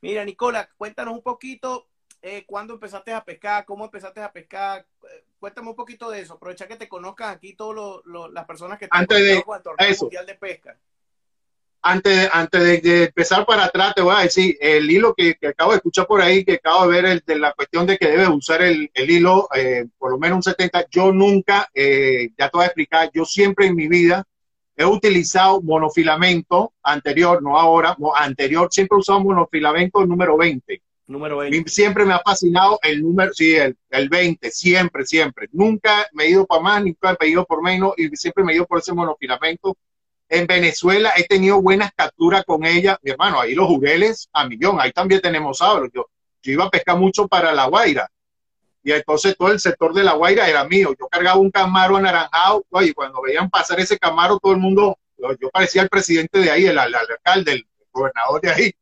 Mira, 0.00 0.24
Nicola, 0.24 0.68
cuéntanos 0.76 1.14
un 1.14 1.22
poquito 1.22 1.88
eh, 2.22 2.44
cuándo 2.46 2.74
empezaste 2.74 3.12
a 3.12 3.24
pescar, 3.24 3.64
cómo 3.64 3.84
empezaste 3.84 4.20
a 4.20 4.32
pescar. 4.32 4.86
Eh, 5.02 5.24
cuéntame 5.38 5.68
un 5.70 5.76
poquito 5.76 6.10
de 6.10 6.20
eso. 6.20 6.34
Aprovecha 6.34 6.66
que 6.66 6.76
te 6.76 6.88
conozcan 6.88 7.30
aquí 7.30 7.54
todas 7.54 8.00
las 8.32 8.44
personas 8.46 8.78
que 8.78 8.86
están 8.86 9.02
Antes 9.02 9.18
de 9.18 9.44
eso. 9.90 10.04
mundial 10.04 10.26
de 10.26 10.34
pesca 10.34 10.78
antes, 11.82 12.28
antes 12.32 12.82
de, 12.82 13.04
empezar 13.04 13.44
para 13.44 13.64
atrás, 13.64 13.94
te 13.94 14.02
voy 14.02 14.14
a 14.16 14.22
decir, 14.22 14.56
el 14.60 14.88
hilo 14.90 15.14
que, 15.14 15.36
acabo 15.48 15.72
de 15.72 15.78
escuchar 15.78 16.06
por 16.06 16.22
ahí, 16.22 16.44
que 16.44 16.54
acabo 16.54 16.86
de 16.86 17.02
ver 17.02 17.04
el, 17.10 17.22
de 17.26 17.38
la 17.38 17.52
cuestión 17.52 17.86
de 17.86 17.98
que 17.98 18.08
debes 18.08 18.28
usar 18.28 18.62
el, 18.62 18.90
hilo, 18.94 19.48
eh, 19.54 19.86
por 19.98 20.12
lo 20.12 20.18
menos 20.18 20.36
un 20.36 20.42
70, 20.44 20.86
yo 20.90 21.12
nunca, 21.12 21.68
eh, 21.74 22.30
ya 22.38 22.48
te 22.48 22.56
voy 22.56 22.64
a 22.64 22.66
explicar, 22.66 23.10
yo 23.12 23.24
siempre 23.24 23.66
en 23.66 23.74
mi 23.74 23.88
vida 23.88 24.24
he 24.76 24.84
utilizado 24.84 25.60
monofilamento 25.60 26.72
anterior, 26.82 27.42
no 27.42 27.58
ahora, 27.58 27.96
anterior, 28.16 28.68
siempre 28.70 28.96
he 28.96 29.00
usado 29.00 29.20
monofilamento 29.20 30.06
número 30.06 30.36
20. 30.36 30.82
Número 31.08 31.38
20. 31.38 31.68
Siempre 31.68 32.04
me 32.04 32.14
ha 32.14 32.20
fascinado 32.20 32.78
el 32.82 33.02
número, 33.02 33.32
sí, 33.34 33.54
el, 33.54 33.76
el 33.90 34.08
20, 34.08 34.50
siempre, 34.50 35.04
siempre. 35.04 35.48
Nunca 35.52 36.06
me 36.12 36.24
he 36.24 36.30
ido 36.30 36.46
para 36.46 36.62
más, 36.62 36.84
nunca 36.84 37.16
me 37.20 37.26
he 37.26 37.30
ido 37.30 37.44
por 37.44 37.60
menos 37.60 37.92
y 37.96 38.08
siempre 38.16 38.44
me 38.44 38.52
he 38.52 38.56
ido 38.56 38.66
por 38.66 38.78
ese 38.78 38.94
monofilamento 38.94 39.76
en 40.32 40.46
Venezuela 40.46 41.12
he 41.14 41.24
tenido 41.24 41.60
buenas 41.60 41.92
capturas 41.94 42.42
con 42.46 42.64
ella. 42.64 42.98
Mi 43.02 43.10
hermano, 43.10 43.38
ahí 43.38 43.54
los 43.54 43.66
jugueles 43.66 44.30
a 44.32 44.48
millón. 44.48 44.80
Ahí 44.80 44.90
también 44.90 45.20
tenemos 45.20 45.58
sabros. 45.58 45.90
Yo, 45.92 46.06
yo 46.42 46.52
iba 46.52 46.64
a 46.64 46.70
pescar 46.70 46.96
mucho 46.96 47.28
para 47.28 47.52
La 47.52 47.66
Guaira. 47.66 48.10
Y 48.82 48.92
entonces 48.92 49.36
todo 49.36 49.52
el 49.52 49.60
sector 49.60 49.92
de 49.92 50.02
La 50.02 50.14
Guaira 50.14 50.48
era 50.48 50.64
mío. 50.64 50.94
Yo 50.98 51.06
cargaba 51.08 51.38
un 51.38 51.50
camaro 51.50 51.98
anaranjado. 51.98 52.64
Oye, 52.70 52.94
cuando 52.94 53.20
veían 53.20 53.50
pasar 53.50 53.78
ese 53.78 53.98
camaro, 53.98 54.38
todo 54.38 54.52
el 54.52 54.58
mundo, 54.58 54.96
yo 55.18 55.50
parecía 55.50 55.82
el 55.82 55.90
presidente 55.90 56.38
de 56.38 56.50
ahí, 56.50 56.64
el, 56.64 56.78
alcalde, 56.78 57.52
el 57.52 57.66
gobernador 57.92 58.40
de 58.40 58.50
ahí. 58.50 58.72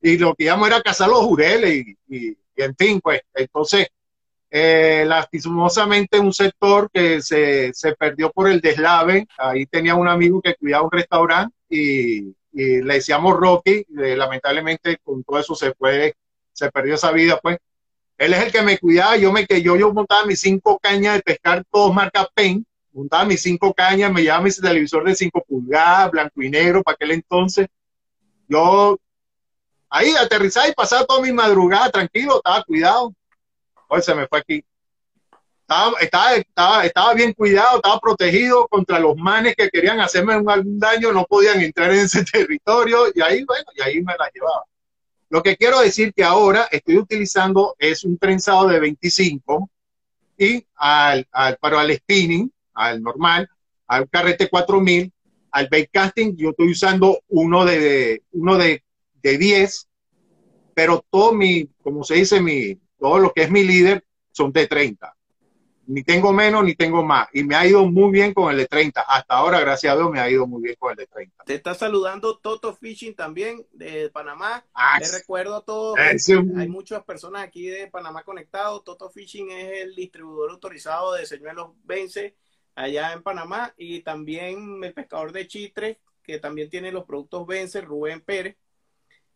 Y 0.00 0.18
lo 0.18 0.36
que 0.36 0.44
íbamos 0.44 0.68
era 0.68 0.82
cazar 0.82 1.08
los 1.08 1.24
jureles 1.24 1.84
y, 1.84 1.98
y, 2.08 2.38
en 2.54 2.76
fin, 2.76 3.00
pues, 3.00 3.22
entonces 3.34 3.88
Eh, 4.54 5.04
lastimosamente 5.06 6.18
un 6.20 6.30
sector 6.30 6.90
que 6.92 7.22
se, 7.22 7.72
se, 7.72 7.94
perdió 7.94 8.30
por 8.30 8.50
el 8.50 8.60
deslave. 8.60 9.26
Ahí 9.38 9.64
tenía 9.64 9.94
un 9.94 10.08
amigo 10.08 10.42
que 10.42 10.54
cuidaba 10.56 10.84
un 10.84 10.90
restaurante 10.90 11.56
y, 11.70 12.34
le 12.52 12.94
decíamos 12.94 13.34
Rocky. 13.34 13.86
Eh, 13.98 14.14
lamentablemente 14.14 14.98
con 15.02 15.24
todo 15.24 15.38
eso 15.38 15.54
se 15.54 15.72
fue, 15.72 16.14
se 16.52 16.70
perdió 16.70 16.96
esa 16.96 17.12
vida, 17.12 17.40
pues. 17.42 17.56
Él 18.18 18.34
es 18.34 18.44
el 18.44 18.52
que 18.52 18.60
me 18.60 18.76
cuidaba. 18.76 19.16
Yo 19.16 19.32
me 19.32 19.46
que 19.46 19.62
yo, 19.62 19.74
yo 19.74 19.90
montaba 19.90 20.26
mis 20.26 20.40
cinco 20.40 20.78
cañas 20.78 21.14
de 21.14 21.22
pescar, 21.22 21.64
todos 21.70 21.94
marca 21.94 22.28
Pen. 22.34 22.66
Montaba 22.92 23.24
mis 23.24 23.40
cinco 23.40 23.72
cañas, 23.72 24.12
me 24.12 24.20
llevaba 24.20 24.44
mi 24.44 24.50
televisor 24.50 25.04
de 25.04 25.14
cinco 25.14 25.42
pulgadas, 25.48 26.10
blanco 26.10 26.42
y 26.42 26.50
negro 26.50 26.82
para 26.82 26.96
aquel 26.96 27.12
entonces. 27.12 27.68
Yo 28.48 28.98
ahí 29.88 30.10
aterrizaba 30.10 30.68
y 30.68 30.74
pasaba 30.74 31.06
toda 31.06 31.22
mi 31.22 31.32
madrugada 31.32 31.90
tranquilo, 31.90 32.36
estaba 32.36 32.62
cuidado 32.64 33.14
Hoy 33.94 34.00
se 34.00 34.14
me 34.14 34.26
fue 34.26 34.38
aquí. 34.38 34.64
Estaba, 35.60 36.00
estaba, 36.00 36.86
estaba, 36.86 37.12
bien 37.12 37.34
cuidado, 37.34 37.76
estaba 37.76 38.00
protegido 38.00 38.66
contra 38.68 38.98
los 38.98 39.14
manes 39.18 39.54
que 39.54 39.68
querían 39.68 40.00
hacerme 40.00 40.32
algún 40.32 40.78
daño, 40.78 41.12
no 41.12 41.26
podían 41.26 41.60
entrar 41.60 41.90
en 41.90 41.98
ese 41.98 42.24
territorio 42.32 43.08
y 43.14 43.20
ahí, 43.20 43.44
bueno, 43.44 43.66
y 43.76 43.82
ahí 43.82 44.00
me 44.00 44.14
la 44.18 44.30
llevaba. 44.32 44.64
Lo 45.28 45.42
que 45.42 45.58
quiero 45.58 45.80
decir 45.80 46.14
que 46.14 46.24
ahora 46.24 46.68
estoy 46.70 46.96
utilizando 46.96 47.76
es 47.78 48.02
un 48.04 48.16
trenzado 48.16 48.66
de 48.68 48.80
25 48.80 49.68
y 50.38 50.64
al, 50.76 51.28
al, 51.30 51.58
para 51.58 51.82
el 51.82 51.94
spinning, 51.94 52.50
al 52.72 53.02
normal, 53.02 53.46
al 53.88 54.08
carrete 54.08 54.48
4000, 54.48 55.12
al 55.50 55.68
bait 55.70 55.90
casting, 55.92 56.34
yo 56.34 56.50
estoy 56.50 56.70
usando 56.70 57.20
uno 57.28 57.66
de, 57.66 58.22
uno 58.32 58.56
de, 58.56 58.82
de 59.22 59.36
10, 59.36 59.86
pero 60.72 61.04
todo 61.10 61.34
mi, 61.34 61.66
como 61.82 62.04
se 62.04 62.14
dice, 62.14 62.40
mi, 62.40 62.78
todo 63.02 63.18
lo 63.18 63.32
que 63.32 63.42
es 63.42 63.50
mi 63.50 63.64
líder 63.64 64.04
son 64.30 64.52
de 64.52 64.68
30. 64.68 65.12
Ni 65.88 66.04
tengo 66.04 66.32
menos 66.32 66.62
ni 66.64 66.76
tengo 66.76 67.02
más. 67.02 67.26
Y 67.32 67.42
me 67.42 67.56
ha 67.56 67.66
ido 67.66 67.84
muy 67.84 68.12
bien 68.12 68.32
con 68.32 68.52
el 68.52 68.58
de 68.58 68.66
30. 68.66 69.00
Hasta 69.00 69.34
ahora, 69.34 69.58
gracias 69.58 69.92
a 69.92 69.96
Dios, 69.96 70.08
me 70.08 70.20
ha 70.20 70.30
ido 70.30 70.46
muy 70.46 70.62
bien 70.62 70.76
con 70.78 70.92
el 70.92 70.96
de 70.96 71.08
30. 71.08 71.42
Te 71.44 71.54
está 71.56 71.74
saludando 71.74 72.38
Toto 72.38 72.72
Fishing 72.76 73.16
también 73.16 73.66
de 73.72 74.08
Panamá. 74.10 74.64
Ah, 74.72 75.00
Les 75.00 75.12
recuerdo 75.12 75.56
a 75.56 75.64
todos. 75.64 75.98
Hay 75.98 76.68
muchas 76.68 77.02
personas 77.02 77.42
aquí 77.42 77.66
de 77.66 77.88
Panamá 77.88 78.22
conectados. 78.22 78.84
Toto 78.84 79.10
Fishing 79.10 79.50
es 79.50 79.82
el 79.82 79.96
distribuidor 79.96 80.52
autorizado 80.52 81.14
de 81.14 81.26
señuelos 81.26 81.72
Vence 81.82 82.36
allá 82.76 83.12
en 83.12 83.24
Panamá. 83.24 83.74
Y 83.76 84.02
también 84.02 84.82
el 84.84 84.94
pescador 84.94 85.32
de 85.32 85.48
Chitre, 85.48 85.98
que 86.22 86.38
también 86.38 86.70
tiene 86.70 86.92
los 86.92 87.04
productos 87.04 87.44
Vence, 87.48 87.80
Rubén 87.80 88.20
Pérez. 88.20 88.56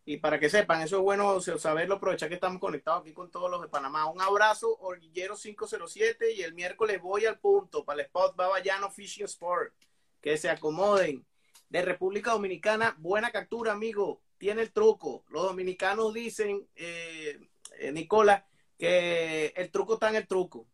Y 0.08 0.18
para 0.18 0.38
que 0.38 0.48
sepan, 0.48 0.82
eso 0.82 0.98
es 0.98 1.02
bueno 1.02 1.40
saberlo, 1.40 1.96
aprovechar 1.96 2.28
que 2.28 2.36
estamos 2.36 2.60
conectados 2.60 3.00
aquí 3.02 3.12
con 3.12 3.28
todos 3.28 3.50
los 3.50 3.60
de 3.60 3.66
Panamá. 3.66 4.06
Un 4.06 4.22
abrazo, 4.22 4.78
Orguillero 4.78 5.34
507, 5.34 6.32
y 6.32 6.42
el 6.42 6.54
miércoles 6.54 7.02
voy 7.02 7.26
al 7.26 7.40
punto 7.40 7.84
para 7.84 7.98
el 8.00 8.06
spot 8.06 8.36
Babayano 8.36 8.88
Fishing 8.88 9.24
Sport. 9.24 9.74
Que 10.20 10.38
se 10.38 10.48
acomoden. 10.48 11.26
De 11.68 11.82
República 11.82 12.30
Dominicana, 12.30 12.94
buena 13.00 13.32
captura, 13.32 13.72
amigo. 13.72 14.22
Tiene 14.38 14.62
el 14.62 14.72
truco. 14.72 15.24
Los 15.28 15.42
dominicanos 15.42 16.14
dicen, 16.14 16.68
eh, 16.76 17.40
eh 17.80 17.90
Nicola, 17.90 18.46
que 18.78 19.52
el 19.56 19.72
truco 19.72 19.94
está 19.94 20.10
en 20.10 20.16
el 20.16 20.28
truco. 20.28 20.68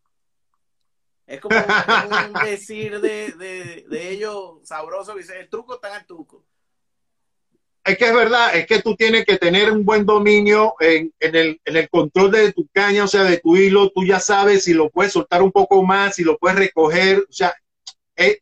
Es 1.25 1.41
como 1.41 1.57
un 1.57 2.33
decir 2.45 3.01
de, 3.01 3.31
de, 3.31 3.85
de 3.89 4.09
ellos 4.11 4.59
sabroso, 4.61 5.15
dice, 5.15 5.39
el 5.39 5.49
truco 5.49 5.73
está 5.73 5.89
en 5.89 6.01
el 6.01 6.05
truco 6.05 6.45
es 7.85 7.97
que 7.97 8.05
es 8.05 8.13
verdad, 8.13 8.55
es 8.55 8.65
que 8.65 8.81
tú 8.81 8.95
tienes 8.95 9.25
que 9.25 9.37
tener 9.37 9.71
un 9.71 9.83
buen 9.83 10.05
dominio 10.05 10.75
en, 10.79 11.11
el, 11.19 11.89
control 11.89 12.31
de 12.31 12.53
tu 12.53 12.67
caña, 12.71 13.03
o 13.03 13.07
sea, 13.07 13.23
de 13.23 13.39
tu 13.39 13.57
hilo, 13.57 13.89
tú 13.89 14.05
ya 14.05 14.21
sabes 14.21 14.63
si 14.63 14.73
lo 14.73 14.89
puedes 14.89 15.11
soltar 15.11 15.41
un 15.41 15.51
poco 15.51 15.83
más, 15.83 16.15
si 16.15 16.23
lo 16.23 16.37
puedes 16.37 16.57
recoger, 16.57 17.19
o 17.29 17.33
sea, 17.33 17.53
eh, 18.15 18.39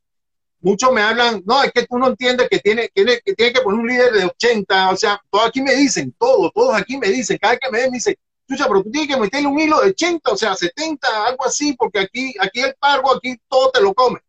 muchos 0.60 0.92
me 0.94 1.02
hablan, 1.02 1.42
no, 1.46 1.64
es 1.64 1.72
que 1.72 1.88
tú 1.88 1.98
no 1.98 2.10
entiendes 2.10 2.50
que 2.50 2.60
tiene, 2.60 2.90
tiene, 2.94 3.20
que 3.24 3.62
poner 3.62 3.80
un 3.80 3.88
líder 3.88 4.14
de 4.14 4.26
80, 4.26 4.92
o 4.92 4.96
sea, 4.96 5.20
todos 5.32 5.48
aquí 5.48 5.62
me 5.62 5.74
dicen, 5.74 6.14
todos, 6.20 6.52
todos 6.54 6.76
aquí 6.76 6.98
me 6.98 7.08
dicen, 7.08 7.40
cada 7.42 7.58
que 7.58 7.72
me 7.72 7.80
ven 7.80 7.92
me 7.92 7.98
dicen, 7.98 8.16
chucha, 8.48 8.68
pero 8.68 8.84
tú 8.84 8.92
tienes 8.92 9.16
que 9.16 9.20
meterle 9.20 9.48
un 9.48 9.60
hilo 9.60 9.82
de 9.82 9.90
80, 9.90 10.32
o 10.32 10.38
sea, 10.38 10.56
70, 10.56 11.26
algo 11.26 11.46
así, 11.46 11.74
porque 11.74 12.00
aquí, 12.00 12.36
aquí 12.40 12.62
el 12.62 12.76
pargo, 12.76 13.16
aquí 13.16 13.36
todo 13.50 13.72
te 13.72 13.82
lo 13.82 13.92
come. 13.96 14.20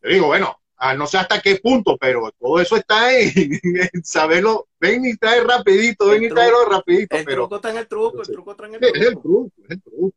Te 0.00 0.10
digo, 0.10 0.28
bueno, 0.28 0.61
Ah, 0.84 0.94
no 0.96 1.06
sé 1.06 1.16
hasta 1.16 1.40
qué 1.40 1.60
punto, 1.62 1.96
pero 1.96 2.28
todo 2.40 2.60
eso 2.60 2.74
está 2.74 3.16
en, 3.16 3.30
saberlo. 4.02 4.66
Ven 4.80 5.06
y 5.06 5.16
trae 5.16 5.40
rapidito, 5.44 6.08
ven 6.08 6.24
y 6.24 6.28
traerlo 6.28 6.64
rapidito. 6.64 7.16
El 7.16 7.24
pero, 7.24 7.42
truco 7.42 7.54
está 7.54 7.70
en 7.70 7.76
el 7.76 7.86
truco, 7.86 8.20
el 8.20 8.26
truco 8.26 8.50
está 8.50 8.66
en 8.66 8.74
el 8.74 8.80
truco. 8.80 8.96
Es 8.96 9.06
el 9.06 9.20
truco, 9.20 9.52
es 9.62 9.70
el 9.70 9.82
truco. 9.82 10.16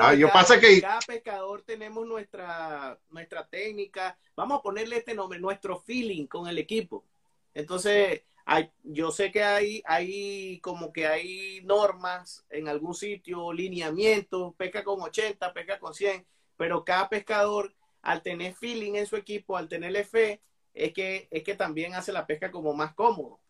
ah, 0.00 0.14
yo 0.14 0.32
pasa 0.32 0.58
que 0.58 0.80
cada 0.80 1.00
pescador 1.00 1.64
tenemos 1.66 2.06
nuestra 2.06 2.98
nuestra 3.10 3.46
técnica, 3.46 4.16
vamos 4.34 4.60
a 4.60 4.62
ponerle 4.62 4.96
este 4.96 5.12
nombre, 5.12 5.38
nuestro 5.38 5.78
feeling 5.78 6.28
con 6.28 6.48
el 6.48 6.56
equipo. 6.56 7.04
Entonces, 7.52 8.22
hay, 8.46 8.70
yo 8.84 9.10
sé 9.10 9.30
que 9.30 9.42
hay, 9.42 9.82
hay 9.84 10.60
como 10.60 10.94
que 10.94 11.06
hay 11.06 11.60
normas 11.62 12.46
en 12.48 12.68
algún 12.68 12.94
sitio, 12.94 13.52
lineamientos, 13.52 14.54
pesca 14.54 14.82
con 14.82 15.02
80, 15.02 15.52
pesca 15.52 15.78
con 15.78 15.92
100, 15.92 16.24
pero 16.56 16.86
cada 16.86 17.10
pescador 17.10 17.74
al 18.04 18.22
tener 18.22 18.54
feeling 18.54 18.94
en 18.94 19.06
su 19.06 19.16
equipo, 19.16 19.56
al 19.56 19.68
tenerle 19.68 20.04
fe, 20.04 20.40
es 20.74 20.92
que, 20.92 21.26
es 21.30 21.42
que 21.42 21.54
también 21.54 21.94
hace 21.94 22.12
la 22.12 22.26
pesca 22.26 22.50
como 22.50 22.74
más 22.74 22.94
cómodo. 22.94 23.40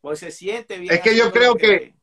Pues 0.00 0.18
se 0.18 0.30
siente 0.30 0.78
bien. 0.78 0.92
Es 0.92 1.00
que 1.00 1.16
yo 1.16 1.30
creo 1.30 1.54
que, 1.54 1.94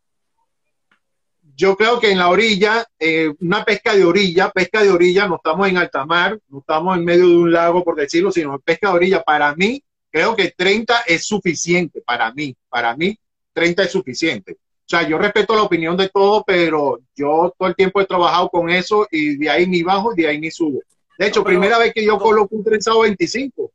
yo 1.56 1.76
creo 1.76 2.00
que 2.00 2.12
en 2.12 2.20
la 2.20 2.30
orilla, 2.30 2.86
eh, 3.00 3.34
una 3.42 3.66
pesca 3.66 3.96
de 3.96 4.06
orilla, 4.06 4.50
pesca 4.50 4.84
de 4.84 4.92
orilla, 4.92 5.28
no 5.28 5.36
estamos 5.36 5.68
en 5.68 5.78
alta 5.78 6.06
mar, 6.06 6.40
no 6.48 6.60
estamos 6.60 6.98
en 6.98 7.04
medio 7.04 7.28
de 7.28 7.38
un 7.38 7.52
lago, 7.52 7.84
por 7.84 7.96
decirlo, 7.96 8.32
sino 8.32 8.60
pesca 8.60 8.90
de 8.90 8.96
orilla, 8.96 9.24
para 9.24 9.54
mí, 9.56 9.84
creo 10.12 10.36
que 10.36 10.54
30 10.56 11.02
es 11.02 11.26
suficiente, 11.26 12.02
para 12.02 12.32
mí, 12.34 12.56
para 12.70 12.96
mí, 12.96 13.18
30 13.54 13.84
es 13.84 13.92
suficiente. 13.92 14.54
O 14.54 14.90
sea, 14.90 15.08
yo 15.08 15.18
respeto 15.18 15.56
la 15.56 15.64
opinión 15.64 15.98
de 15.98 16.10
todos, 16.10 16.44
pero 16.48 17.00
yo 17.16 17.54
todo 17.58 17.68
el 17.68 17.76
tiempo 17.76 18.00
he 18.00 18.06
trabajado 18.06 18.50
con 18.50 18.70
eso 18.70 19.08
y 19.12 19.38
de 19.38 19.50
ahí 19.50 19.68
ni 19.68 19.84
bajo, 19.84 20.14
de 20.14 20.28
ahí 20.28 20.40
ni 20.40 20.50
subo. 20.50 20.80
De 21.20 21.28
hecho, 21.28 21.44
primera 21.44 21.78
vez 21.78 21.94
que 21.94 22.06
yo 22.06 22.18
coloco 22.18 22.56
un 22.56 22.64
trenzado 22.64 23.02
25 23.02 23.74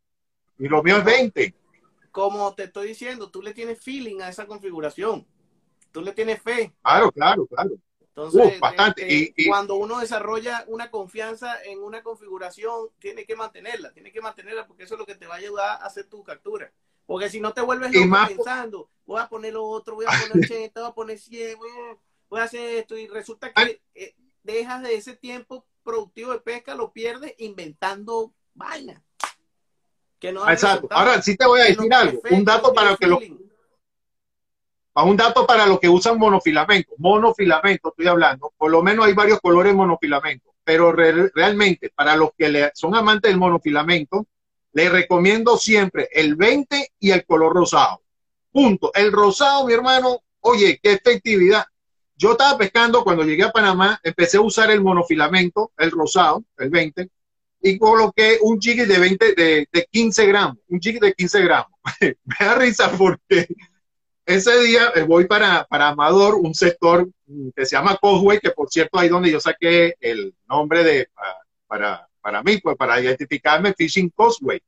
y 0.60 0.66
lo 0.66 0.82
mío 0.82 0.96
es 0.96 1.04
20. 1.04 1.54
Como 2.10 2.54
te 2.54 2.64
estoy 2.64 2.88
diciendo, 2.88 3.30
tú 3.30 3.42
le 3.42 3.52
tienes 3.52 3.78
feeling 3.78 4.22
a 4.22 4.30
esa 4.30 4.46
configuración. 4.46 5.26
Tú 5.92 6.00
le 6.00 6.12
tienes 6.12 6.40
fe. 6.40 6.72
Claro, 6.82 7.12
claro, 7.12 7.46
claro. 7.46 7.72
Entonces, 8.00 8.58
bastante. 8.58 9.02
Este, 9.02 9.42
y, 9.42 9.46
cuando 9.46 9.74
uno 9.74 10.00
desarrolla 10.00 10.64
una 10.68 10.90
confianza 10.90 11.62
en 11.64 11.82
una 11.82 12.02
configuración, 12.02 12.88
tiene 12.98 13.26
que 13.26 13.36
mantenerla, 13.36 13.92
tiene 13.92 14.10
que 14.10 14.22
mantenerla 14.22 14.66
porque 14.66 14.84
eso 14.84 14.94
es 14.94 15.00
lo 15.00 15.06
que 15.06 15.14
te 15.14 15.26
va 15.26 15.34
a 15.34 15.38
ayudar 15.38 15.82
a 15.82 15.84
hacer 15.84 16.06
tu 16.06 16.24
captura. 16.24 16.72
Porque 17.04 17.28
si 17.28 17.40
no 17.40 17.52
te 17.52 17.60
vuelves 17.60 17.92
loco 17.92 18.26
pensando, 18.26 18.88
voy 19.04 19.20
a 19.20 19.28
poner 19.28 19.52
lo 19.52 19.66
otro, 19.66 19.96
voy 19.96 20.06
a 20.08 20.18
poner 20.30 20.46
80, 20.46 20.80
voy 20.80 20.90
a 20.90 20.94
poner 20.94 21.18
100, 21.18 21.58
voy 22.30 22.40
a, 22.40 22.44
hacer 22.44 22.76
esto, 22.76 22.96
y 22.96 23.06
resulta 23.06 23.52
que 23.52 23.82
eh, 23.94 24.14
dejas 24.42 24.82
de 24.82 24.94
ese 24.94 25.14
tiempo 25.14 25.66
productivo 25.84 26.32
de 26.32 26.40
pesca 26.40 26.74
lo 26.74 26.92
pierde 26.92 27.34
inventando 27.38 28.32
vaina. 28.54 29.02
Que 30.18 30.32
no 30.32 30.48
Exacto. 30.48 30.88
Ahora 30.90 31.20
sí 31.22 31.36
te 31.36 31.46
voy 31.46 31.60
a 31.60 31.64
decir 31.64 31.92
algo. 31.92 32.20
un 32.30 32.44
dato 32.44 32.72
para 32.72 32.96
que 32.96 33.06
lo 33.06 33.20
un 35.02 35.16
dato 35.16 35.44
para 35.46 35.66
los 35.66 35.80
que 35.80 35.88
usan 35.88 36.18
monofilamento. 36.18 36.94
Monofilamento, 36.98 37.88
estoy 37.88 38.06
hablando. 38.06 38.52
Por 38.56 38.70
lo 38.70 38.82
menos 38.82 39.06
hay 39.06 39.12
varios 39.12 39.40
colores 39.40 39.74
monofilamento. 39.74 40.54
Pero 40.62 40.92
realmente, 40.92 41.90
para 41.90 42.16
los 42.16 42.30
que 42.38 42.70
son 42.74 42.94
amantes 42.94 43.30
del 43.30 43.38
monofilamento, 43.38 44.26
les 44.72 44.90
recomiendo 44.90 45.56
siempre 45.58 46.08
el 46.12 46.36
20 46.36 46.92
y 47.00 47.10
el 47.10 47.24
color 47.26 47.54
rosado. 47.54 48.02
Punto. 48.52 48.92
El 48.94 49.12
rosado, 49.12 49.66
mi 49.66 49.72
hermano, 49.72 50.20
oye, 50.40 50.78
qué 50.82 50.92
efectividad. 50.92 51.64
Yo 52.16 52.32
estaba 52.32 52.56
pescando 52.56 53.02
cuando 53.02 53.24
llegué 53.24 53.42
a 53.42 53.52
Panamá, 53.52 53.98
empecé 54.02 54.36
a 54.36 54.42
usar 54.42 54.70
el 54.70 54.80
monofilamento, 54.80 55.72
el 55.76 55.90
rosado, 55.90 56.44
el 56.58 56.70
20, 56.70 57.08
y 57.60 57.78
coloqué 57.78 58.38
un 58.42 58.60
jig 58.60 58.86
de 58.86 58.98
20, 58.98 59.34
de, 59.34 59.68
de 59.72 59.88
15 59.90 60.26
gramos, 60.26 60.58
un 60.68 60.78
jig 60.80 61.00
de 61.00 61.12
15 61.12 61.42
gramos. 61.42 61.72
Me 62.00 62.46
da 62.46 62.54
risa 62.56 62.90
porque 62.92 63.48
ese 64.26 64.58
día 64.60 64.92
eh, 64.94 65.02
voy 65.02 65.26
para, 65.26 65.64
para 65.64 65.88
Amador, 65.88 66.36
un 66.36 66.54
sector 66.54 67.08
que 67.54 67.66
se 67.66 67.76
llama 67.76 67.98
Causeway, 68.00 68.38
que 68.38 68.50
por 68.50 68.70
cierto 68.70 68.98
ahí 68.98 69.08
donde 69.08 69.30
yo 69.30 69.40
saqué 69.40 69.94
el 70.00 70.34
nombre 70.48 70.84
de, 70.84 71.08
para, 71.66 72.08
para 72.20 72.42
mí, 72.42 72.58
pues 72.58 72.76
para 72.76 73.00
identificarme 73.00 73.74
Fishing 73.74 74.10
Causeway, 74.16 74.60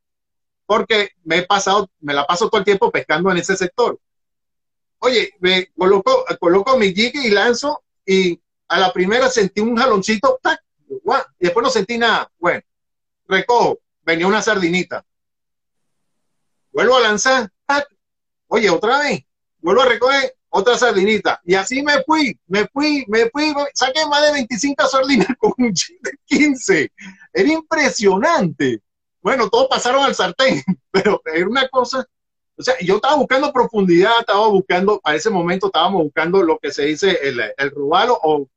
porque 0.66 1.10
me 1.24 1.38
he 1.38 1.42
pasado, 1.46 1.88
me 2.00 2.12
la 2.12 2.26
paso 2.26 2.48
todo 2.48 2.58
el 2.58 2.64
tiempo 2.64 2.90
pescando 2.90 3.30
en 3.30 3.38
ese 3.38 3.56
sector. 3.56 3.98
Oye, 4.98 5.34
me 5.40 5.72
coloco, 5.76 6.24
coloco 6.40 6.76
mi 6.78 6.92
jig 6.92 7.14
y 7.14 7.30
lanzo 7.30 7.84
y 8.04 8.40
a 8.68 8.80
la 8.80 8.92
primera 8.92 9.28
sentí 9.28 9.60
un 9.60 9.76
jaloncito, 9.76 10.38
¡tac! 10.42 10.60
y 10.88 11.44
después 11.44 11.62
no 11.62 11.70
sentí 11.70 11.98
nada. 11.98 12.30
Bueno, 12.38 12.62
recojo, 13.28 13.80
venía 14.02 14.26
una 14.26 14.42
sardinita. 14.42 15.04
Vuelvo 16.72 16.96
a 16.96 17.00
lanzar, 17.00 17.50
¡tac! 17.66 17.86
oye, 18.48 18.70
otra 18.70 19.00
vez, 19.00 19.24
vuelvo 19.58 19.82
a 19.82 19.86
recoger, 19.86 20.36
otra 20.48 20.76
sardinita. 20.78 21.40
Y 21.44 21.54
así 21.54 21.82
me 21.82 22.02
fui, 22.04 22.38
me 22.46 22.66
fui, 22.68 23.04
me 23.08 23.28
fui, 23.30 23.52
saqué 23.74 24.06
más 24.06 24.22
de 24.22 24.32
25 24.32 24.86
sardinas 24.86 25.28
con 25.38 25.52
un 25.58 25.72
chip 25.72 26.00
de 26.02 26.18
15. 26.24 26.92
Era 27.32 27.52
impresionante. 27.52 28.82
Bueno, 29.20 29.48
todos 29.48 29.68
pasaron 29.68 30.04
al 30.04 30.14
sartén, 30.14 30.62
pero 30.90 31.20
era 31.24 31.48
una 31.48 31.68
cosa, 31.68 32.06
o 32.58 32.62
sea, 32.62 32.74
yo 32.80 32.96
estaba 32.96 33.16
buscando 33.16 33.52
profundidad, 33.52 34.12
estaba 34.20 34.48
buscando, 34.48 35.00
a 35.04 35.14
ese 35.14 35.28
momento 35.28 35.66
estábamos 35.66 36.04
buscando 36.04 36.42
lo 36.42 36.58
que 36.58 36.72
se 36.72 36.86
dice 36.86 37.18
el, 37.22 37.38
el 37.56 37.70
rubalo 37.70 38.18
o, 38.22 38.48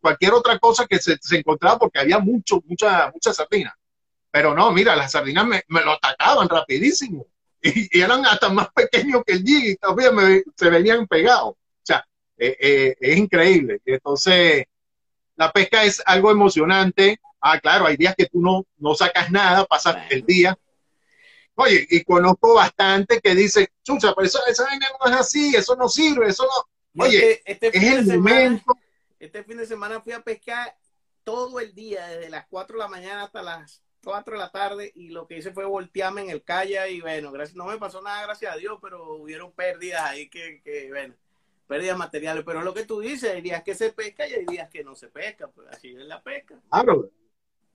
cualquier 0.00 0.32
otra 0.32 0.58
cosa 0.58 0.86
que 0.86 0.98
se, 0.98 1.18
encontraba 1.32 1.78
porque 1.78 2.00
había 2.00 2.18
mucho, 2.18 2.62
mucha, 2.66 3.10
mucha 3.12 3.32
sardina. 3.32 3.76
Pero 4.32 4.54
no, 4.54 4.72
mira, 4.72 4.96
las 4.96 5.12
sardinas 5.12 5.46
me, 5.46 5.62
lo 5.68 5.92
atacaban 5.92 6.48
rapidísimo 6.48 7.26
y, 7.62 8.00
eran 8.00 8.26
hasta 8.26 8.48
más 8.48 8.68
pequeños 8.72 9.22
que 9.24 9.34
el 9.34 9.44
jig 9.44 9.64
y 9.64 9.76
todavía 9.76 10.10
se 10.56 10.70
venían 10.70 11.06
pegados. 11.06 11.52
O 11.52 11.84
sea, 11.84 12.04
eh, 12.36 12.56
eh, 12.60 12.96
es 13.00 13.16
increíble. 13.16 13.80
Entonces, 13.84 14.64
la 15.36 15.52
pesca 15.52 15.84
es 15.84 16.02
algo 16.04 16.32
emocionante. 16.32 17.20
Ah, 17.40 17.60
claro, 17.60 17.86
hay 17.86 17.96
días 17.96 18.14
que 18.16 18.26
tú 18.26 18.40
no, 18.40 18.66
no 18.78 18.94
sacas 18.94 19.30
nada, 19.30 19.64
pasas 19.66 19.96
el 20.10 20.24
día. 20.24 20.58
Oye, 21.62 21.86
y 21.90 22.02
conozco 22.04 22.54
bastante 22.54 23.20
que 23.20 23.34
dicen, 23.34 23.68
chucha, 23.82 24.14
pero 24.14 24.26
eso, 24.26 24.38
esa 24.48 24.64
vaina 24.64 24.86
no 24.98 25.10
es 25.12 25.20
así, 25.20 25.54
eso 25.54 25.76
no 25.76 25.90
sirve, 25.90 26.28
eso 26.28 26.44
no. 26.44 27.04
Oye, 27.04 27.42
este, 27.44 27.66
este 27.66 27.78
es 27.78 28.08
el 28.08 28.18
momento. 28.18 28.72
Este 29.18 29.44
fin 29.44 29.58
de 29.58 29.66
semana 29.66 30.00
fui 30.00 30.14
a 30.14 30.22
pescar 30.22 30.74
todo 31.22 31.60
el 31.60 31.74
día, 31.74 32.06
desde 32.06 32.30
las 32.30 32.46
4 32.48 32.78
de 32.78 32.82
la 32.82 32.88
mañana 32.88 33.24
hasta 33.24 33.42
las 33.42 33.82
4 34.02 34.32
de 34.32 34.38
la 34.38 34.50
tarde 34.50 34.90
y 34.94 35.10
lo 35.10 35.26
que 35.26 35.36
hice 35.36 35.52
fue 35.52 35.66
voltearme 35.66 36.22
en 36.22 36.30
el 36.30 36.42
calle 36.42 36.90
y 36.90 37.02
bueno, 37.02 37.30
gracias, 37.30 37.56
no 37.56 37.66
me 37.66 37.76
pasó 37.76 38.00
nada, 38.00 38.22
gracias 38.22 38.54
a 38.54 38.56
Dios, 38.56 38.78
pero 38.80 39.16
hubieron 39.16 39.52
pérdidas 39.52 40.00
ahí 40.02 40.30
que, 40.30 40.62
que 40.64 40.88
bueno, 40.88 41.14
pérdidas 41.66 41.98
materiales. 41.98 42.42
Pero 42.46 42.62
lo 42.62 42.72
que 42.72 42.86
tú 42.86 43.00
dices, 43.00 43.34
hay 43.34 43.42
días 43.42 43.62
que 43.62 43.74
se 43.74 43.92
pesca 43.92 44.26
y 44.26 44.32
hay 44.32 44.46
días 44.46 44.70
que 44.70 44.82
no 44.82 44.94
se 44.94 45.08
pesca, 45.08 45.48
pues 45.48 45.68
así 45.68 45.90
es 45.90 46.06
la 46.06 46.22
pesca. 46.22 46.58
Claro, 46.70 47.10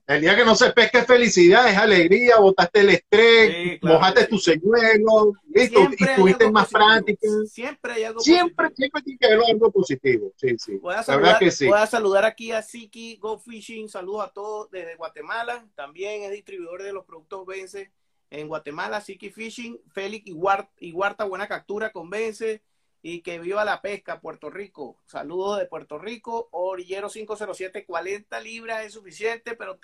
el 0.08 0.22
día 0.22 0.36
que 0.36 0.46
no 0.46 0.56
se 0.56 0.72
pesca 0.72 1.00
es 1.00 1.08
felicidad, 1.08 1.68
es 1.68 1.78
alegría, 1.78 2.38
botaste 2.38 2.82
el 2.82 2.90
estrés, 2.90 3.80
mojaste 3.82 4.28
tu 4.28 4.38
señuelo, 4.38 5.34
listo, 5.52 5.90
y 5.98 6.16
tuviste 6.16 6.52
más 6.52 6.70
práctica. 6.70 7.28
Siempre 7.48 7.94
hay 7.94 8.04
algo 8.04 8.20
siempre, 8.20 8.68
positivo. 8.68 8.76
Siempre 8.78 9.02
tiene 9.02 9.18
que 9.20 9.26
haber 9.26 9.40
algo 9.50 9.72
positivo. 9.72 10.32
Sí, 10.36 10.56
sí. 10.60 10.78
Voy 10.78 10.94
a, 10.94 11.02
saludar, 11.02 11.40
que 11.40 11.50
sí. 11.50 11.68
voy 11.68 11.80
a 11.80 11.88
saludar 11.88 12.24
aquí 12.26 12.52
a 12.52 12.62
Siki 12.62 13.18
Go 13.18 13.40
Fishing, 13.40 13.90
saludos 13.90 14.26
a 14.26 14.30
todos 14.30 14.70
desde 14.70 14.96
Guatemala. 14.96 15.66
También 15.74 16.24
es 16.24 16.32
distribuidor 16.32 16.84
de 16.84 16.94
los 16.94 17.06
productos 17.06 17.46
Vence 17.48 17.92
en 18.30 18.48
Guatemala, 18.48 19.02
Siki 19.02 19.32
Fishing, 19.32 19.80
Félix 19.92 20.28
y 20.28 20.92
Huarta, 20.92 21.24
buena 21.24 21.48
captura 21.48 21.92
con 21.92 22.12
Vence 22.12 22.62
y 23.08 23.22
que 23.22 23.38
viva 23.38 23.64
la 23.64 23.84
pesca, 23.84 24.20
Puerto 24.20 24.50
Rico. 24.50 24.98
Saludos 25.06 25.60
de 25.60 25.68
Puerto 25.68 26.00
Rico. 26.00 26.50
Orillero 26.50 27.08
507, 27.08 27.86
40 27.86 28.40
libras 28.40 28.84
es 28.84 28.94
suficiente, 28.94 29.56
pero 29.56 29.78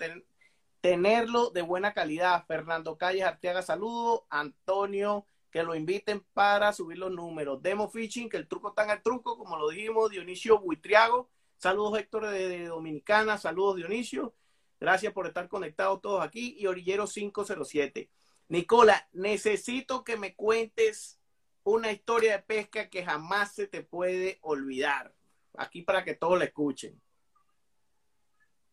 tenerlo 0.80 1.50
de 1.50 1.62
buena 1.62 1.94
calidad. 1.94 2.44
Fernando 2.48 2.98
Calles 2.98 3.22
Arteaga, 3.22 3.62
saludos. 3.62 4.22
Antonio, 4.28 5.24
que 5.52 5.62
lo 5.62 5.76
inviten 5.76 6.26
para 6.32 6.72
subir 6.72 6.98
los 6.98 7.12
números. 7.12 7.62
Demo 7.62 7.88
Fishing, 7.88 8.28
que 8.28 8.38
el 8.38 8.48
truco 8.48 8.70
está 8.70 8.82
en 8.82 8.90
el 8.90 9.02
truco, 9.02 9.38
como 9.38 9.56
lo 9.56 9.68
dijimos. 9.68 10.10
Dionisio 10.10 10.58
Buitriago, 10.58 11.30
saludos 11.58 12.00
Héctor 12.00 12.26
de 12.26 12.66
Dominicana, 12.66 13.38
saludos 13.38 13.76
Dionisio. 13.76 14.34
Gracias 14.80 15.12
por 15.12 15.28
estar 15.28 15.46
conectados 15.46 16.00
todos 16.00 16.24
aquí. 16.24 16.56
Y 16.58 16.66
Orillero 16.66 17.06
507. 17.06 18.10
Nicola, 18.48 19.08
necesito 19.12 20.02
que 20.02 20.16
me 20.16 20.34
cuentes 20.34 21.21
una 21.64 21.92
historia 21.92 22.32
de 22.32 22.42
pesca 22.42 22.88
que 22.88 23.04
jamás 23.04 23.54
se 23.54 23.66
te 23.66 23.82
puede 23.82 24.38
olvidar. 24.42 25.12
Aquí 25.56 25.82
para 25.82 26.04
que 26.04 26.14
todos 26.14 26.38
la 26.38 26.46
escuchen. 26.46 27.00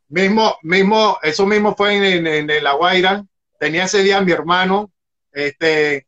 Mismo, 0.07 0.57
mismo, 0.63 1.19
eso 1.21 1.45
mismo 1.45 1.75
fue 1.75 2.17
en, 2.17 2.63
La 2.63 2.73
Guaira. 2.73 3.23
Tenía 3.59 3.83
ese 3.83 4.01
día 4.01 4.21
mi 4.21 4.31
hermano, 4.31 4.91
este, 5.31 6.07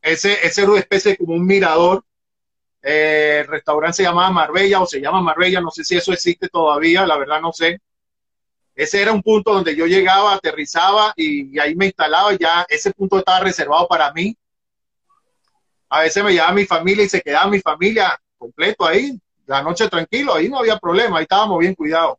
ese, 0.00 0.46
ese 0.46 0.62
era 0.62 0.70
una 0.70 0.80
especie 0.80 1.16
como 1.16 1.34
un 1.34 1.44
mirador. 1.44 2.04
Eh, 2.80 3.40
el 3.40 3.46
restaurante 3.48 3.96
se 3.96 4.02
llamaba 4.04 4.30
Marbella 4.30 4.80
o 4.80 4.86
se 4.86 5.00
llama 5.00 5.20
Marbella, 5.20 5.60
no 5.60 5.70
sé 5.70 5.84
si 5.84 5.96
eso 5.96 6.12
existe 6.12 6.48
todavía, 6.48 7.06
la 7.06 7.18
verdad 7.18 7.40
no 7.40 7.52
sé. 7.52 7.80
Ese 8.74 9.02
era 9.02 9.12
un 9.12 9.22
punto 9.22 9.52
donde 9.52 9.76
yo 9.76 9.86
llegaba, 9.86 10.34
aterrizaba 10.34 11.12
y, 11.16 11.54
y 11.54 11.58
ahí 11.58 11.74
me 11.74 11.86
instalaba, 11.86 12.32
ya 12.34 12.64
ese 12.68 12.92
punto 12.92 13.18
estaba 13.18 13.40
reservado 13.40 13.86
para 13.88 14.12
mí 14.12 14.36
a 15.94 16.00
veces 16.00 16.24
me 16.24 16.32
llevaba 16.32 16.52
mi 16.52 16.64
familia 16.66 17.04
y 17.04 17.08
se 17.08 17.20
quedaba 17.20 17.48
mi 17.48 17.60
familia 17.60 18.20
completo 18.36 18.84
ahí, 18.84 19.16
la 19.46 19.62
noche 19.62 19.88
tranquilo, 19.88 20.34
ahí 20.34 20.48
no 20.48 20.58
había 20.58 20.76
problema, 20.76 21.18
ahí 21.18 21.22
estábamos 21.22 21.60
bien 21.60 21.76
cuidados. 21.76 22.18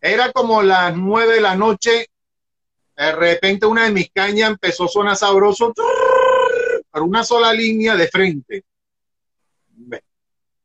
Era 0.00 0.32
como 0.32 0.62
las 0.62 0.96
nueve 0.96 1.34
de 1.34 1.40
la 1.42 1.54
noche, 1.54 2.08
de 2.96 3.12
repente 3.12 3.66
una 3.66 3.84
de 3.84 3.90
mis 3.90 4.10
cañas 4.10 4.52
empezó 4.52 4.84
a 4.84 4.88
sonar 4.88 5.16
sabroso, 5.16 5.74
por 6.90 7.02
una 7.02 7.22
sola 7.24 7.52
línea 7.52 7.94
de 7.94 8.08
frente. 8.08 8.64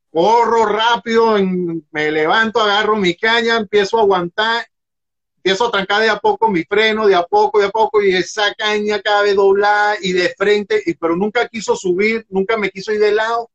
Corro 0.10 0.66
rápido, 0.66 1.36
me 1.92 2.10
levanto, 2.10 2.62
agarro 2.62 2.96
mi 2.96 3.16
caña, 3.16 3.58
empiezo 3.58 3.98
a 3.98 4.04
aguantar 4.04 4.66
empiezo 5.48 5.68
a 5.68 5.72
trancar 5.72 6.02
de 6.02 6.10
a 6.10 6.20
poco 6.20 6.50
mi 6.50 6.66
freno, 6.66 7.08
de 7.08 7.16
a 7.16 7.24
poco, 7.24 7.60
de 7.60 7.68
a 7.68 7.70
poco, 7.70 8.04
y 8.04 8.14
esa 8.14 8.54
caña 8.54 9.02
cada 9.02 9.22
vez 9.22 9.34
doblada 9.34 9.96
y 10.02 10.12
de 10.12 10.36
frente, 10.38 10.84
y, 10.86 10.94
pero 10.96 11.16
nunca 11.16 11.48
quiso 11.48 11.74
subir, 11.74 12.26
nunca 12.28 12.58
me 12.58 12.70
quiso 12.70 12.92
ir 12.92 13.00
de 13.00 13.14
lado. 13.14 13.50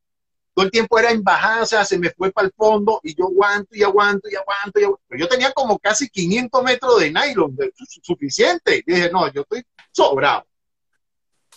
Todo 0.55 0.65
el 0.65 0.71
tiempo 0.71 0.99
era 0.99 1.11
en 1.11 1.23
bajada, 1.23 1.63
o 1.63 1.67
sea, 1.67 1.85
se 1.85 1.99
me 1.99 2.09
fue 2.09 2.33
para 2.33 2.47
el 2.47 2.55
fondo 2.57 2.99
y 3.03 3.15
yo 3.15 3.27
aguanto 3.27 3.77
y 3.77 3.83
aguanto 3.83 4.27
y 4.31 4.35
aguanto. 4.35 4.81
Y 4.81 4.85
aguanto. 4.85 5.03
Pero 5.07 5.21
yo 5.21 5.29
tenía 5.29 5.53
como 5.53 5.79
casi 5.79 6.09
500 6.09 6.63
metros 6.63 7.01
de 7.01 7.11
nylon, 7.13 7.57
suficiente. 8.03 8.83
Y 8.87 8.93
dije, 8.93 9.11
no, 9.11 9.31
yo 9.31 9.43
estoy 9.43 9.63
sobrado. 9.91 10.47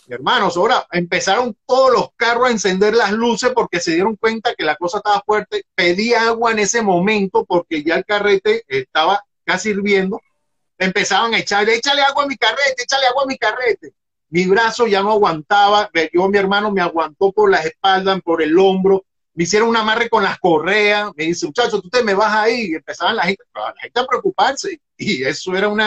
Mi 0.06 0.14
hermano, 0.14 0.50
sobrado. 0.50 0.86
Empezaron 0.92 1.56
todos 1.66 1.92
los 1.92 2.08
carros 2.16 2.48
a 2.48 2.50
encender 2.50 2.94
las 2.94 3.12
luces 3.12 3.52
porque 3.54 3.80
se 3.80 3.92
dieron 3.92 4.16
cuenta 4.16 4.54
que 4.54 4.64
la 4.64 4.76
cosa 4.76 4.98
estaba 4.98 5.22
fuerte. 5.24 5.64
Pedí 5.74 6.12
agua 6.12 6.52
en 6.52 6.58
ese 6.58 6.82
momento 6.82 7.46
porque 7.46 7.82
ya 7.82 7.96
el 7.96 8.04
carrete 8.04 8.64
estaba 8.68 9.22
casi 9.44 9.70
hirviendo 9.70 10.20
empezaban 10.78 11.34
a 11.34 11.38
echarle, 11.38 11.76
échale 11.76 12.02
agua 12.02 12.24
a 12.24 12.26
mi 12.26 12.36
carrete, 12.36 12.82
échale 12.82 13.06
agua 13.06 13.24
a 13.24 13.26
mi 13.26 13.38
carrete. 13.38 13.94
Mi 14.28 14.46
brazo 14.46 14.86
ya 14.86 15.02
no 15.02 15.12
aguantaba, 15.12 15.90
yo, 16.12 16.28
mi 16.28 16.38
hermano 16.38 16.72
me 16.72 16.80
aguantó 16.80 17.32
por 17.32 17.50
las 17.50 17.64
espaldas, 17.64 18.20
por 18.22 18.42
el 18.42 18.58
hombro, 18.58 19.04
me 19.34 19.44
hicieron 19.44 19.68
un 19.68 19.76
amarre 19.76 20.08
con 20.08 20.22
las 20.22 20.38
correas, 20.38 21.10
me 21.14 21.24
dice, 21.24 21.46
muchacho, 21.46 21.80
tú 21.80 21.90
te 21.90 22.02
me 22.02 22.14
vas 22.14 22.34
ahí, 22.34 22.70
y 22.70 22.74
empezaban 22.74 23.16
la 23.16 23.24
gente, 23.24 23.42
la 23.54 23.74
gente 23.80 24.00
a 24.00 24.06
preocuparse, 24.06 24.80
y 24.96 25.22
eso 25.24 25.54
era 25.54 25.68
un 25.68 25.80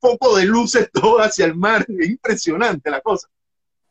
poco 0.00 0.36
de 0.36 0.46
luces 0.46 0.90
todo 0.92 1.18
hacia 1.18 1.44
el 1.44 1.54
mar, 1.54 1.86
impresionante 1.88 2.90
la 2.90 3.00
cosa. 3.00 3.28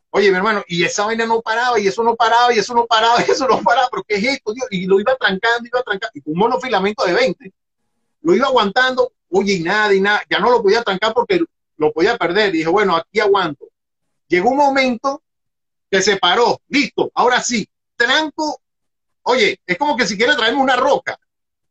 Oye, 0.09 0.31
mi 0.31 0.37
hermano, 0.37 0.63
y 0.67 0.83
esa 0.83 1.05
vaina 1.05 1.27
no 1.27 1.41
paraba, 1.41 1.79
y 1.79 1.87
eso 1.87 2.01
no 2.01 2.15
paraba, 2.15 2.51
y 2.53 2.57
eso 2.57 2.73
no 2.73 2.87
paraba, 2.87 3.23
y 3.27 3.31
eso 3.31 3.47
no 3.47 3.61
paraba, 3.61 3.87
pero 3.91 4.03
¿qué 4.03 4.15
es 4.15 4.23
esto? 4.23 4.53
Y 4.71 4.87
lo 4.87 4.99
iba 4.99 5.15
trancando, 5.15 5.67
iba 5.67 5.83
trancando, 5.83 6.11
y 6.15 6.21
con 6.21 6.33
un 6.33 6.39
monofilamento 6.39 7.05
de 7.05 7.13
20, 7.13 7.53
lo 8.21 8.35
iba 8.35 8.47
aguantando, 8.47 9.13
oye, 9.29 9.53
y 9.53 9.63
nada, 9.63 9.93
y 9.93 10.01
nada, 10.01 10.21
ya 10.29 10.39
no 10.39 10.51
lo 10.51 10.61
podía 10.61 10.83
trancar 10.83 11.13
porque 11.13 11.41
lo 11.77 11.91
podía 11.91 12.17
perder. 12.17 12.51
dije, 12.51 12.67
bueno, 12.67 12.95
aquí 12.95 13.19
aguanto. 13.19 13.67
Llegó 14.27 14.49
un 14.49 14.57
momento 14.57 15.23
que 15.89 16.01
se 16.01 16.17
paró, 16.17 16.61
listo, 16.67 17.11
ahora 17.13 17.41
sí, 17.41 17.67
tranco, 17.95 18.61
oye, 19.23 19.61
es 19.65 19.77
como 19.77 19.95
que 19.95 20.05
si 20.05 20.17
quiere 20.17 20.35
traerme 20.35 20.61
una 20.61 20.75
roca. 20.75 21.17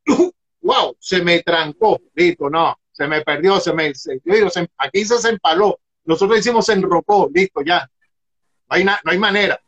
wow, 0.62 0.96
se 0.98 1.22
me 1.22 1.42
trancó, 1.42 2.00
listo, 2.14 2.48
no, 2.48 2.78
se 2.92 3.06
me 3.06 3.20
perdió, 3.22 3.60
se 3.60 3.72
me, 3.72 3.92
digo, 4.24 4.48
aquí 4.78 5.04
se, 5.04 5.28
empaló, 5.28 5.78
nosotros 6.04 6.38
decimos 6.38 6.66
se 6.66 6.72
enrocó, 6.72 7.28
listo, 7.32 7.60
ya, 7.62 7.88
no 8.68 8.76
hay, 8.76 8.84
no 8.84 8.92
hay 9.04 9.18
manera. 9.18 9.60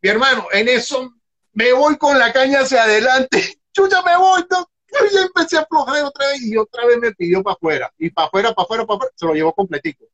Mi 0.00 0.08
hermano, 0.08 0.48
en 0.52 0.68
eso 0.68 1.14
me 1.52 1.72
voy 1.72 1.96
con 1.96 2.18
la 2.18 2.32
caña 2.32 2.60
hacia 2.60 2.82
adelante, 2.82 3.60
ya 3.90 4.02
me 4.02 4.16
voy, 4.16 4.44
yo 4.92 5.06
ya 5.12 5.22
empecé 5.22 5.58
a 5.58 5.62
aflojar 5.62 6.04
otra 6.04 6.28
vez 6.28 6.42
y 6.42 6.56
otra 6.56 6.86
vez 6.86 6.98
me 6.98 7.12
pidió 7.12 7.42
para 7.42 7.54
afuera. 7.54 7.92
Y 7.98 8.10
para 8.10 8.28
afuera, 8.28 8.52
para 8.52 8.64
afuera, 8.64 8.86
para 8.86 8.96
afuera, 8.96 9.12
se 9.16 9.26
lo 9.26 9.34
llevó 9.34 9.52
completito. 9.52 10.04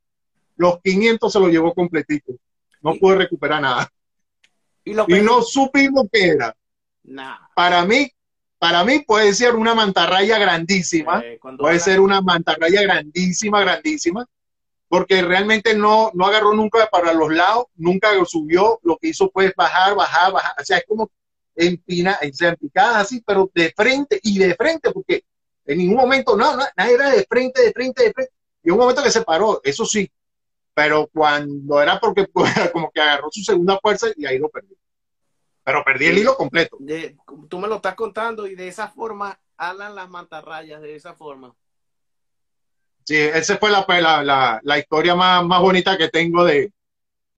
Los 0.56 0.80
500 0.82 1.32
se 1.32 1.40
lo 1.40 1.48
llevó 1.48 1.74
completito. 1.74 2.32
No 2.80 2.94
pude 2.94 3.16
recuperar 3.16 3.62
nada. 3.62 3.90
Y, 4.84 4.92
no 4.92 5.42
supimos 5.42 6.06
qué 6.10 6.28
era. 6.28 6.56
Para 7.54 7.84
mí, 7.84 8.10
para 8.58 8.84
mí 8.84 9.00
puede 9.00 9.34
ser 9.34 9.54
una 9.54 9.74
mantarraya 9.74 10.38
grandísima. 10.38 11.20
Eh, 11.24 11.38
puede 11.58 11.78
ser 11.78 12.00
una 12.00 12.20
mantarraya 12.20 12.82
grandísima, 12.82 13.60
grandísima. 13.60 14.26
Porque 14.88 15.20
realmente 15.20 15.74
no, 15.74 16.10
no 16.14 16.26
agarró 16.26 16.54
nunca 16.54 16.88
para 16.90 17.12
los 17.12 17.30
lados, 17.30 17.66
nunca 17.76 18.08
subió. 18.24 18.80
Lo 18.82 18.96
que 18.96 19.08
hizo 19.08 19.30
fue 19.30 19.52
bajar, 19.54 19.94
bajar, 19.94 20.32
bajar. 20.32 20.54
O 20.58 20.64
sea, 20.64 20.78
es 20.78 20.84
como 20.88 21.10
empina, 21.59 22.18
en 22.21 22.57
picadas 22.57 22.97
así, 22.97 23.23
pero 23.27 23.51
de 23.53 23.73
frente 23.77 24.21
y 24.23 24.38
de 24.38 24.55
frente, 24.55 24.90
porque 24.92 25.25
en 25.66 25.79
ningún 25.79 25.97
momento, 25.97 26.37
no, 26.37 26.57
no, 26.57 26.64
nada 26.77 26.90
era 26.90 27.11
de 27.11 27.27
frente, 27.29 27.61
de 27.62 27.73
frente, 27.73 28.05
de 28.05 28.12
frente. 28.12 28.33
Y 28.62 28.71
un 28.71 28.79
momento 28.79 29.03
que 29.03 29.11
se 29.11 29.23
paró, 29.23 29.61
eso 29.64 29.85
sí, 29.85 30.11
pero 30.73 31.09
cuando 31.12 31.83
era 31.83 31.99
porque 31.99 32.27
como 32.73 32.90
que 32.90 33.01
agarró 33.01 33.29
su 33.31 33.42
segunda 33.42 33.79
fuerza 33.81 34.07
y 34.16 34.25
ahí 34.27 34.38
lo 34.38 34.49
perdió. 34.49 34.77
pero 35.64 35.83
perdí 35.85 36.07
el 36.07 36.18
hilo 36.18 36.37
completo. 36.37 36.77
De, 36.81 37.16
tú 37.49 37.59
me 37.59 37.68
lo 37.68 37.77
estás 37.77 37.94
contando 37.94 38.47
y 38.47 38.55
de 38.55 38.68
esa 38.68 38.88
forma 38.88 39.38
hablan 39.57 39.94
las 39.94 40.09
mantarrayas, 40.09 40.81
de 40.81 40.94
esa 40.94 41.14
forma. 41.14 41.55
Sí, 43.05 43.16
esa 43.16 43.57
fue 43.57 43.71
la, 43.71 43.85
la, 44.23 44.61
la, 44.62 44.79
historia 44.79 45.14
más, 45.14 45.44
más 45.44 45.61
bonita 45.61 45.97
que 45.97 46.09
tengo 46.09 46.44
de 46.44 46.73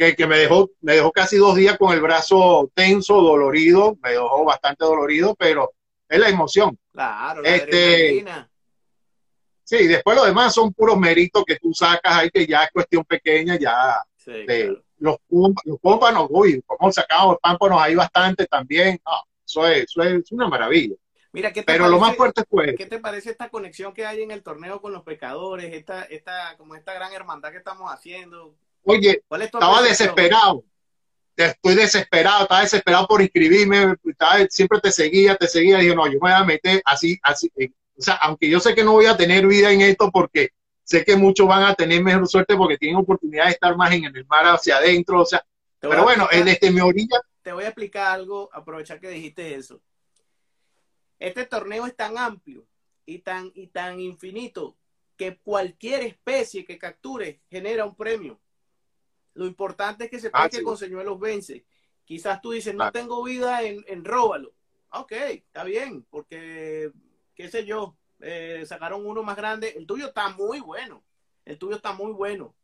que, 0.00 0.16
que, 0.16 0.26
me 0.26 0.38
dejó, 0.38 0.70
me 0.80 0.94
dejó 0.94 1.12
casi 1.12 1.36
dos 1.36 1.56
días 1.56 1.76
con 1.76 1.92
el 1.92 2.00
brazo 2.00 2.70
tenso, 2.74 3.20
dolorido, 3.20 3.98
me 4.02 4.12
dejó 4.12 4.46
bastante 4.46 4.82
dolorido, 4.82 5.34
pero 5.34 5.72
es 6.08 6.18
la 6.18 6.30
emoción. 6.30 6.78
Claro, 6.90 7.42
la 7.42 7.54
este, 7.54 8.24
Sí, 9.62 9.86
después 9.86 10.16
lo 10.16 10.24
demás 10.24 10.54
son 10.54 10.72
puros 10.72 10.98
méritos 10.98 11.44
que 11.44 11.56
tú 11.56 11.74
sacas 11.74 12.16
ahí, 12.16 12.30
que 12.30 12.46
ya 12.46 12.64
es 12.64 12.70
cuestión 12.72 13.04
pequeña, 13.04 13.58
ya 13.58 14.02
los, 14.96 15.18
los 15.28 15.78
pómpanos, 15.80 16.28
uy, 16.30 16.62
como 16.66 16.90
sacamos 16.90 17.36
pámpanos 17.40 17.80
ahí 17.80 17.94
bastante 17.94 18.46
también, 18.46 18.98
eso, 19.46 19.66
es, 19.66 19.82
eso 19.82 20.02
es 20.02 20.32
una 20.32 20.48
maravilla. 20.48 20.96
Mira, 21.32 21.52
¿qué 21.52 21.62
Pero 21.62 21.88
lo 21.88 22.00
más 22.00 22.16
fuerte 22.16 22.42
fue. 22.48 22.74
¿Qué 22.74 22.86
te 22.86 22.98
parece 22.98 23.30
esta 23.30 23.50
conexión 23.50 23.92
que 23.92 24.06
hay 24.06 24.22
en 24.22 24.30
el 24.30 24.42
torneo 24.42 24.80
con 24.80 24.92
los 24.92 25.02
pecadores? 25.02 25.72
Esta, 25.74 26.04
esta, 26.04 26.56
como 26.56 26.74
esta 26.74 26.94
gran 26.94 27.12
hermandad 27.12 27.52
que 27.52 27.58
estamos 27.58 27.92
haciendo. 27.92 28.56
Oye, 28.84 29.22
estaba 29.40 29.82
desesperado. 29.82 30.64
Estoy 31.36 31.74
desesperado, 31.74 32.42
estaba 32.42 32.60
desesperado 32.62 33.06
por 33.06 33.22
inscribirme. 33.22 33.94
siempre 34.50 34.80
te 34.80 34.92
seguía, 34.92 35.36
te 35.36 35.46
seguía. 35.46 35.78
Dije, 35.78 35.94
no, 35.94 36.06
yo 36.06 36.14
me 36.14 36.18
voy 36.18 36.32
a 36.32 36.44
meter 36.44 36.82
así, 36.84 37.18
así. 37.22 37.50
Eh, 37.56 37.70
o 37.96 38.02
sea, 38.02 38.14
aunque 38.16 38.48
yo 38.48 38.60
sé 38.60 38.74
que 38.74 38.84
no 38.84 38.92
voy 38.92 39.06
a 39.06 39.16
tener 39.16 39.46
vida 39.46 39.72
en 39.72 39.80
esto 39.80 40.10
porque 40.10 40.50
sé 40.82 41.04
que 41.04 41.16
muchos 41.16 41.46
van 41.46 41.62
a 41.62 41.74
tener 41.74 42.02
mejor 42.02 42.26
suerte 42.28 42.56
porque 42.56 42.76
tienen 42.76 42.98
oportunidad 42.98 43.46
de 43.46 43.52
estar 43.52 43.76
más 43.76 43.92
en 43.92 44.04
el 44.04 44.26
mar 44.26 44.44
hacia 44.46 44.76
adentro. 44.76 45.22
O 45.22 45.26
sea, 45.26 45.44
pero 45.78 46.02
bueno, 46.02 46.28
desde 46.30 46.70
mi 46.70 46.80
orilla. 46.80 47.20
Te 47.42 47.52
voy 47.52 47.64
a 47.64 47.68
explicar 47.68 48.12
algo, 48.12 48.50
aprovechar 48.52 49.00
que 49.00 49.08
dijiste 49.08 49.54
eso 49.54 49.80
este 51.20 51.44
torneo 51.44 51.86
es 51.86 51.94
tan 51.94 52.18
amplio 52.18 52.66
y 53.06 53.18
tan, 53.18 53.52
y 53.54 53.68
tan 53.68 54.00
infinito 54.00 54.76
que 55.16 55.36
cualquier 55.36 56.02
especie 56.02 56.64
que 56.64 56.78
capture 56.78 57.42
genera 57.50 57.84
un 57.84 57.94
premio. 57.94 58.40
Lo 59.34 59.46
importante 59.46 60.04
es 60.04 60.10
que 60.10 60.20
se 60.20 60.30
ah, 60.32 60.48
que 60.48 60.62
con 60.62 60.76
señuelos 60.76 61.18
vence. 61.18 61.64
Quizás 62.04 62.40
tú 62.40 62.50
dices, 62.50 62.74
no 62.74 62.84
ah. 62.84 62.92
tengo 62.92 63.22
vida 63.22 63.62
en, 63.62 63.84
en 63.86 64.04
róbalo. 64.04 64.52
Ok, 64.92 65.12
está 65.12 65.62
bien, 65.62 66.04
porque, 66.10 66.90
qué 67.34 67.48
sé 67.48 67.64
yo, 67.64 67.96
eh, 68.20 68.64
sacaron 68.66 69.06
uno 69.06 69.22
más 69.22 69.36
grande. 69.36 69.74
El 69.76 69.86
tuyo 69.86 70.08
está 70.08 70.28
muy 70.30 70.60
bueno. 70.60 71.04
El 71.44 71.58
tuyo 71.58 71.76
está 71.76 71.92
muy 71.92 72.12
bueno. 72.12 72.54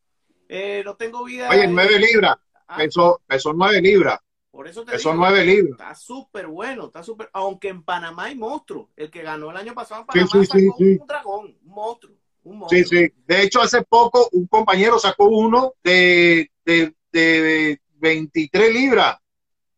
Eh, 0.49 0.83
no 0.85 0.97
tengo 0.97 1.25
vida. 1.25 1.49
Oye, 1.51 1.67
nueve 1.67 1.99
libras. 1.99 2.37
Ah. 2.69 2.83
Eso, 2.83 3.23
eso 3.29 3.53
nueve 3.53 3.81
libras. 3.81 4.21
Por 4.51 4.67
eso 4.67 4.85
te 4.85 4.99
Son 4.99 5.19
nueve 5.19 5.45
libros. 5.45 5.73
Está 5.73 5.95
súper 5.95 6.47
bueno, 6.47 6.87
está 6.87 7.03
súper. 7.03 7.29
Aunque 7.35 7.69
en 7.69 7.83
Panamá 7.83 8.25
hay 8.25 8.37
monstruos. 8.37 8.89
El 8.97 9.11
que 9.11 9.23
ganó 9.23 9.51
el 9.51 9.57
año 9.57 9.75
pasado 9.75 10.01
en 10.01 10.07
Panamá 10.07 10.45
sacó 10.47 10.77
un 10.79 11.07
dragón, 11.07 11.59
un 11.63 11.69
monstruo, 11.69 12.17
un 12.45 12.59
monstruo. 12.61 12.83
Sí, 12.83 12.89
sí. 12.89 13.13
De 13.27 13.43
hecho, 13.43 13.61
hace 13.61 13.83
poco 13.83 14.29
un 14.33 14.47
compañero 14.47 14.99
sacó 14.99 15.27
uno 15.27 15.75
de, 15.85 16.51
de, 16.67 16.95
de 17.13 17.81
23 17.95 18.75
libras. 18.75 19.19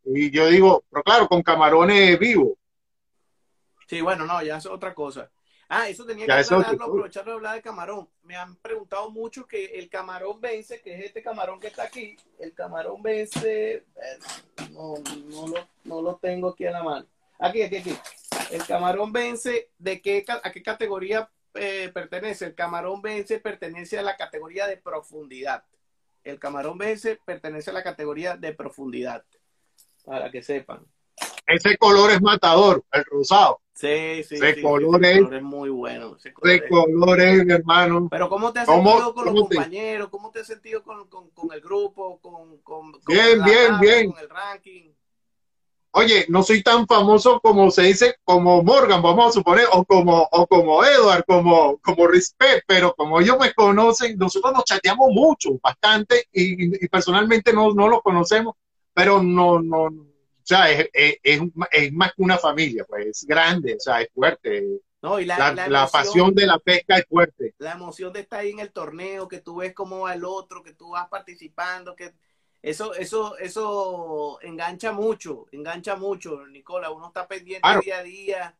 Y 0.04 0.30
yo 0.30 0.46
digo, 0.48 0.84
pero 0.90 1.02
claro, 1.02 1.28
con 1.28 1.42
camarones 1.42 2.18
vivos. 2.18 2.54
Sí, 3.86 4.00
bueno, 4.00 4.26
no, 4.26 4.42
ya 4.42 4.56
es 4.56 4.66
otra 4.66 4.94
cosa. 4.94 5.30
Ah, 5.70 5.86
eso 5.88 6.06
tenía 6.06 6.24
que 6.24 6.32
hablarlo, 6.32 6.84
aprovecharlo 6.84 7.32
de 7.32 7.36
hablar 7.36 7.54
de 7.56 7.62
camarón. 7.62 8.08
Me 8.22 8.36
han 8.36 8.56
preguntado 8.56 9.10
mucho 9.10 9.46
que 9.46 9.66
el 9.66 9.90
camarón 9.90 10.40
vence, 10.40 10.80
que 10.80 10.94
es 10.94 11.04
este 11.04 11.22
camarón 11.22 11.60
que 11.60 11.66
está 11.66 11.82
aquí. 11.82 12.16
El 12.38 12.54
camarón 12.54 13.02
vence, 13.02 13.84
no, 14.72 14.94
no, 15.26 15.46
lo, 15.46 15.68
no 15.84 16.02
lo 16.02 16.16
tengo 16.16 16.48
aquí 16.48 16.64
a 16.64 16.70
la 16.70 16.82
mano. 16.82 17.06
Aquí, 17.38 17.62
aquí, 17.62 17.76
aquí. 17.76 17.98
El 18.50 18.64
camarón 18.66 19.12
vence, 19.12 19.70
¿de 19.78 20.00
qué, 20.00 20.24
a 20.26 20.50
qué 20.50 20.62
categoría 20.62 21.30
eh, 21.52 21.90
pertenece? 21.92 22.46
El 22.46 22.54
camarón 22.54 23.02
vence 23.02 23.38
pertenece 23.38 23.98
a 23.98 24.02
la 24.02 24.16
categoría 24.16 24.66
de 24.66 24.78
profundidad. 24.78 25.64
El 26.30 26.38
camarón 26.38 26.76
vence 26.76 27.18
pertenece 27.24 27.70
a 27.70 27.72
la 27.72 27.82
categoría 27.82 28.36
de 28.36 28.52
profundidad, 28.52 29.24
para 30.04 30.30
que 30.30 30.42
sepan. 30.42 30.84
Ese 31.46 31.78
color 31.78 32.10
es 32.10 32.20
matador, 32.20 32.84
el 32.92 33.04
rosado. 33.04 33.62
Sí, 33.72 34.22
sí, 34.24 34.34
ese 34.34 34.60
color, 34.60 35.02
es, 35.04 35.42
muy 35.42 35.70
bueno. 35.70 36.16
Ese 36.16 36.34
color, 36.34 37.20
es, 37.20 37.46
mi 37.46 37.52
hermano. 37.54 38.08
Pero 38.10 38.28
¿cómo 38.28 38.52
te 38.52 38.60
has 38.60 38.66
sentido 38.66 39.14
con 39.14 39.24
los 39.24 39.34
compañeros? 39.34 40.08
¿Cómo 40.10 40.30
te 40.30 40.40
has 40.40 40.46
sentido 40.46 40.82
con, 40.82 41.52
el 41.52 41.60
grupo? 41.62 42.20
Con, 42.20 42.58
con 42.58 42.92
bien, 43.06 43.42
bien, 43.44 43.80
bien. 43.80 44.12
Con 44.12 44.20
el 44.20 44.28
ranking. 44.28 44.90
Oye, 45.92 46.26
no 46.28 46.42
soy 46.42 46.62
tan 46.62 46.86
famoso 46.86 47.40
como 47.40 47.70
se 47.70 47.82
dice, 47.82 48.16
como 48.22 48.62
Morgan, 48.62 49.02
vamos 49.02 49.28
a 49.28 49.32
suponer, 49.32 49.66
o 49.72 49.84
como, 49.84 50.28
o 50.30 50.46
como 50.46 50.84
Edward, 50.84 51.24
como, 51.26 51.78
como 51.78 52.06
Respect, 52.06 52.64
pero 52.66 52.94
como 52.94 53.20
ellos 53.20 53.38
me 53.40 53.54
conocen, 53.54 54.18
nosotros 54.18 54.52
nos 54.52 54.64
chateamos 54.64 55.08
mucho, 55.10 55.58
bastante, 55.62 56.28
y, 56.30 56.84
y 56.84 56.88
personalmente 56.88 57.52
no, 57.52 57.72
no 57.72 57.88
los 57.88 58.02
conocemos, 58.02 58.54
pero 58.92 59.22
no, 59.22 59.60
no, 59.60 59.88
o 60.48 60.50
sea, 60.50 60.70
es, 60.70 60.88
es, 60.94 61.42
es, 61.72 61.92
más 61.92 62.14
que 62.14 62.22
una 62.22 62.38
familia, 62.38 62.82
pues 62.88 63.06
es 63.06 63.26
grande, 63.26 63.74
o 63.74 63.80
sea, 63.80 64.00
es 64.00 64.08
fuerte. 64.14 64.80
No, 65.02 65.20
y 65.20 65.26
la, 65.26 65.52
la, 65.52 65.86
pasión 65.86 66.34
de 66.34 66.46
la 66.46 66.58
pesca 66.58 66.96
es 66.96 67.04
fuerte. 67.06 67.54
La 67.58 67.72
emoción 67.72 68.14
de 68.14 68.20
estar 68.20 68.40
ahí 68.40 68.52
en 68.52 68.60
el 68.60 68.72
torneo, 68.72 69.28
que 69.28 69.42
tú 69.42 69.56
ves 69.56 69.74
cómo 69.74 70.00
va 70.00 70.14
el 70.14 70.24
otro, 70.24 70.62
que 70.62 70.72
tú 70.72 70.92
vas 70.92 71.06
participando, 71.10 71.94
que 71.94 72.14
eso, 72.62 72.94
eso, 72.94 73.38
eso 73.38 74.38
engancha 74.42 74.92
mucho, 74.92 75.46
engancha 75.52 75.96
mucho, 75.96 76.46
Nicola. 76.46 76.90
Uno 76.90 77.08
está 77.08 77.26
pendiente 77.26 77.68
día 77.82 77.98
a 77.98 78.02
día 78.02 78.58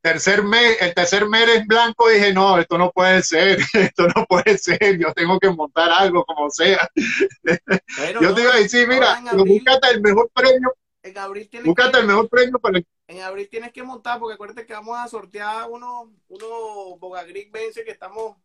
tercer 0.00 0.42
mes, 0.42 0.80
el 0.80 0.94
tercer 0.94 1.28
mes 1.28 1.48
es 1.48 1.66
blanco, 1.66 2.08
dije, 2.08 2.32
no, 2.32 2.58
esto 2.58 2.78
no 2.78 2.90
puede 2.90 3.22
ser, 3.22 3.58
esto 3.74 4.06
no 4.08 4.24
puede 4.26 4.58
ser, 4.58 4.98
yo 4.98 5.12
tengo 5.12 5.38
que 5.38 5.50
montar 5.50 5.90
algo 5.90 6.24
como 6.24 6.50
sea. 6.50 6.88
yo 8.20 8.34
te 8.34 8.42
iba 8.42 8.54
a 8.54 8.58
decir, 8.58 8.88
mira, 8.88 9.20
búscate 9.34 9.90
el 9.90 10.00
mejor 10.00 10.30
premio. 10.32 10.72
En 11.02 11.16
abril 11.16 11.48
tienes 11.48 11.66
búscate 11.66 11.92
que, 11.92 11.98
el 12.00 12.06
mejor 12.06 12.28
premio 12.28 12.58
para 12.58 12.80
En 13.06 13.20
abril 13.22 13.48
tienes 13.48 13.72
que 13.72 13.82
montar, 13.82 14.18
porque 14.18 14.34
acuérdate 14.34 14.66
que 14.66 14.72
vamos 14.72 14.98
a 14.98 15.08
sortear 15.08 15.70
unos 15.70 16.08
uno 16.28 16.96
Bogagric 16.98 17.52
Vence 17.52 17.84
que 17.84 17.92
estamos 17.92 18.36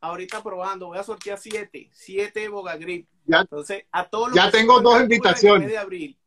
ahorita 0.00 0.42
probando. 0.42 0.88
Voy 0.88 0.98
a 0.98 1.02
sortear 1.02 1.38
siete, 1.38 1.90
siete 1.92 2.48
Bogagric. 2.48 3.06
Ya, 3.26 3.40
Entonces, 3.40 3.84
a 3.92 4.08
todos 4.08 4.28
los 4.28 4.36
Ya 4.36 4.50
tengo 4.50 4.80
dos 4.80 5.00
invitaciones. 5.00 5.68
De 5.68 5.78
abril. 5.78 6.18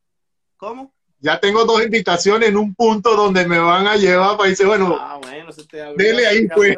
¿Cómo? 0.58 0.94
ya 1.24 1.40
tengo 1.40 1.64
dos 1.64 1.82
invitaciones 1.82 2.50
en 2.50 2.58
un 2.58 2.76
punto 2.76 3.16
donde 3.16 3.48
me 3.48 3.58
van 3.58 3.88
a 3.88 3.96
llevar 3.96 4.36
para 4.36 4.50
decir, 4.50 4.68
bueno, 4.68 4.98
ah, 5.00 5.18
bueno 5.22 5.54
se 5.54 5.66
te 5.66 5.82
abrió, 5.82 6.06
dele 6.06 6.28
ahí, 6.28 6.50
pues. 6.50 6.76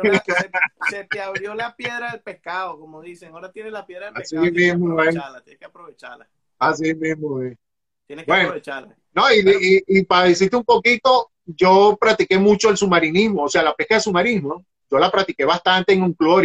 se, 0.87 1.03
te 1.05 1.19
abrió 1.19 1.55
la 1.55 1.75
piedra 1.75 2.11
del 2.11 2.21
pescado, 2.21 2.79
como 2.79 3.01
dicen. 3.01 3.33
Ahora 3.33 3.51
tienes 3.51 3.73
la 3.73 3.87
piedra 3.87 4.05
del 4.05 4.13
pescado. 4.13 4.43
Así 4.43 4.53
tienes 4.53 4.77
mismo, 4.77 4.95
que 4.95 5.01
aprovecharla, 5.01 5.41
tienes 5.41 5.59
que 5.59 5.65
aprovecharla. 5.65 6.29
Así 6.59 6.93
mismo, 6.93 7.41
eh. 7.41 7.57
Tienes 8.05 8.25
que 8.25 8.33
aprovecharla. 8.33 8.95
No, 9.15 9.33
y, 9.33 9.39
y, 9.39 9.99
y, 9.99 10.03
para 10.03 10.27
decirte 10.27 10.55
un 10.55 10.63
poquito, 10.63 11.31
yo 11.47 11.97
practiqué 11.99 12.37
mucho 12.37 12.69
el 12.69 12.77
submarinismo, 12.77 13.45
o 13.45 13.49
sea, 13.49 13.63
la 13.63 13.73
pesca 13.73 13.95
de 13.95 14.01
submarinismo, 14.01 14.63
yo 14.89 14.99
la 14.99 15.11
practiqué 15.11 15.45
bastante 15.45 15.93
en 15.93 16.03
un 16.03 16.13
club 16.13 16.41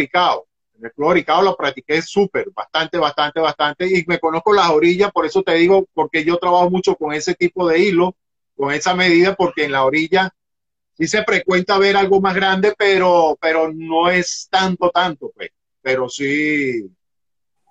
el 0.81 0.91
floricado 0.91 1.41
lo 1.41 1.55
practiqué 1.55 2.01
súper, 2.01 2.49
bastante, 2.51 2.97
bastante, 2.97 3.39
bastante, 3.39 3.87
y 3.87 4.03
me 4.07 4.19
conozco 4.19 4.53
las 4.53 4.69
orillas, 4.69 5.11
por 5.11 5.25
eso 5.25 5.43
te 5.43 5.53
digo, 5.53 5.87
porque 5.93 6.23
yo 6.23 6.37
trabajo 6.37 6.69
mucho 6.69 6.95
con 6.95 7.13
ese 7.13 7.35
tipo 7.35 7.67
de 7.67 7.79
hilo, 7.79 8.15
con 8.55 8.73
esa 8.73 8.95
medida, 8.95 9.35
porque 9.35 9.65
en 9.65 9.73
la 9.73 9.85
orilla 9.85 10.33
sí 10.93 11.07
se 11.07 11.23
frecuenta 11.23 11.77
ver 11.77 11.97
algo 11.97 12.19
más 12.21 12.35
grande, 12.35 12.73
pero, 12.77 13.37
pero 13.39 13.71
no 13.73 14.09
es 14.09 14.47
tanto, 14.49 14.89
tanto, 14.89 15.31
pues, 15.35 15.51
pero 15.81 16.09
sí, 16.09 16.89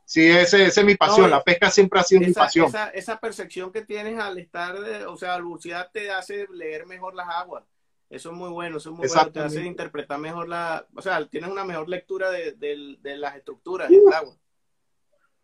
sí, 0.05 0.27
ese, 0.27 0.67
ese 0.67 0.81
es 0.81 0.87
mi 0.87 0.95
pasión, 0.95 1.31
la 1.31 1.43
pesca 1.43 1.71
siempre 1.71 2.01
ha 2.01 2.05
sido 2.05 2.21
mi 2.21 2.33
pasión. 2.33 2.69
Esa, 2.69 2.91
esa, 2.91 3.19
percepción 3.19 3.73
que 3.73 3.83
tienes 3.83 4.19
al 4.19 4.39
estar, 4.39 4.77
o 5.07 5.17
sea, 5.17 5.31
la 5.31 5.39
lucidad 5.39 5.91
te 5.93 6.11
hace 6.11 6.47
leer 6.53 6.87
mejor 6.87 7.15
las 7.15 7.29
aguas. 7.29 7.65
Eso 8.11 8.31
es 8.33 8.37
muy 8.37 8.51
bueno, 8.51 8.79
eso 8.79 8.91
es 8.91 8.97
muy 8.97 9.07
bueno, 9.07 9.31
te 9.31 9.39
hace 9.39 9.65
interpretar 9.65 10.19
mejor 10.19 10.49
la, 10.49 10.85
o 10.97 11.01
sea, 11.01 11.25
tienes 11.29 11.49
una 11.49 11.65
mejor 11.65 11.89
lectura 11.89 12.29
de, 12.29 12.55
de, 12.55 13.17
las 13.17 13.37
estructuras 13.37 13.89
del 13.89 14.13
agua. 14.13 14.35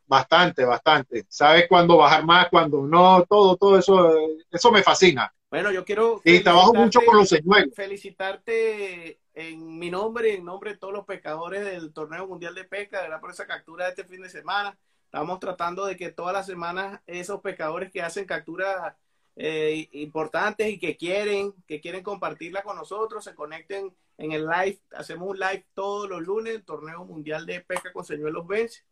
Bastante, 0.05 0.65
bastante. 0.65 1.25
Sabes 1.29 1.67
cuándo 1.69 1.97
bajar 1.97 2.25
más, 2.25 2.49
cuándo 2.49 2.83
no, 2.83 3.25
todo, 3.25 3.57
todo 3.57 3.79
eso, 3.79 4.19
eso 4.51 4.73
me 4.73 4.83
fascina. 4.83 5.33
Bueno, 5.49 5.71
yo 5.71 5.85
quiero... 5.85 6.21
Y 6.25 6.41
trabajo 6.41 6.75
mucho 6.75 7.01
con 7.07 7.19
los 7.19 7.29
señuelos. 7.29 7.73
Felicitarte 7.73 9.21
en 9.33 9.79
mi 9.79 9.89
nombre 9.89 10.33
y 10.33 10.37
en 10.37 10.45
nombre 10.45 10.73
de 10.73 10.79
todos 10.79 10.93
los 10.93 11.05
pescadores 11.05 11.65
del 11.65 11.93
Torneo 11.93 12.27
Mundial 12.27 12.57
de 12.57 12.65
Pesca, 12.65 13.01
¿verdad? 13.01 13.21
Por 13.21 13.31
esa 13.31 13.47
captura 13.47 13.85
de 13.85 13.91
este 13.91 14.05
fin 14.05 14.23
de 14.23 14.29
semana. 14.29 14.77
Estamos 15.05 15.39
tratando 15.39 15.87
de 15.87 15.97
que 15.97 16.11
todas 16.11 16.33
las 16.33 16.47
semanas 16.47 17.01
esos 17.07 17.41
pescadores 17.41 17.93
que 17.93 18.03
hacen 18.03 18.25
capturas 18.25 18.97
eh, 19.37 19.89
importantes 19.93 20.69
y 20.69 20.79
que 20.79 20.97
quieren, 20.97 21.53
que 21.67 21.81
quieren 21.81 22.03
compartirla 22.03 22.63
con 22.63 22.77
nosotros, 22.77 23.23
se 23.23 23.35
conecten 23.35 23.95
en 24.17 24.33
el 24.33 24.47
live. 24.47 24.81
Hacemos 24.93 25.29
un 25.29 25.39
live 25.39 25.67
todos 25.75 26.09
los 26.09 26.23
lunes, 26.23 26.65
torneo 26.65 27.05
mundial 27.05 27.45
de 27.45 27.61
pesca 27.61 27.93
con 27.93 28.05
señuelos 28.05 28.47
Bench. 28.47 28.85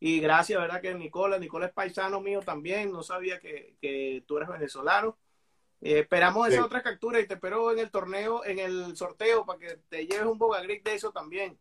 Y 0.00 0.20
gracias, 0.20 0.58
¿verdad? 0.58 0.80
Que 0.80 0.94
Nicola, 0.94 1.38
Nicola 1.38 1.66
es 1.66 1.72
paisano 1.72 2.20
mío 2.20 2.40
también, 2.40 2.90
no 2.90 3.02
sabía 3.02 3.38
que, 3.38 3.76
que 3.80 4.24
tú 4.26 4.38
eres 4.38 4.48
venezolano. 4.48 5.18
Eh, 5.82 5.98
esperamos 5.98 6.48
esa 6.48 6.64
otra 6.64 6.82
captura 6.82 7.20
y 7.20 7.26
te 7.26 7.34
espero 7.34 7.70
en 7.70 7.78
el 7.78 7.90
torneo, 7.90 8.42
en 8.42 8.58
el 8.58 8.96
sorteo, 8.96 9.44
para 9.44 9.58
que 9.58 9.80
te 9.90 10.06
lleves 10.06 10.24
un 10.24 10.38
Boga 10.38 10.62
de 10.62 10.80
eso 10.86 11.12
también. 11.12 11.58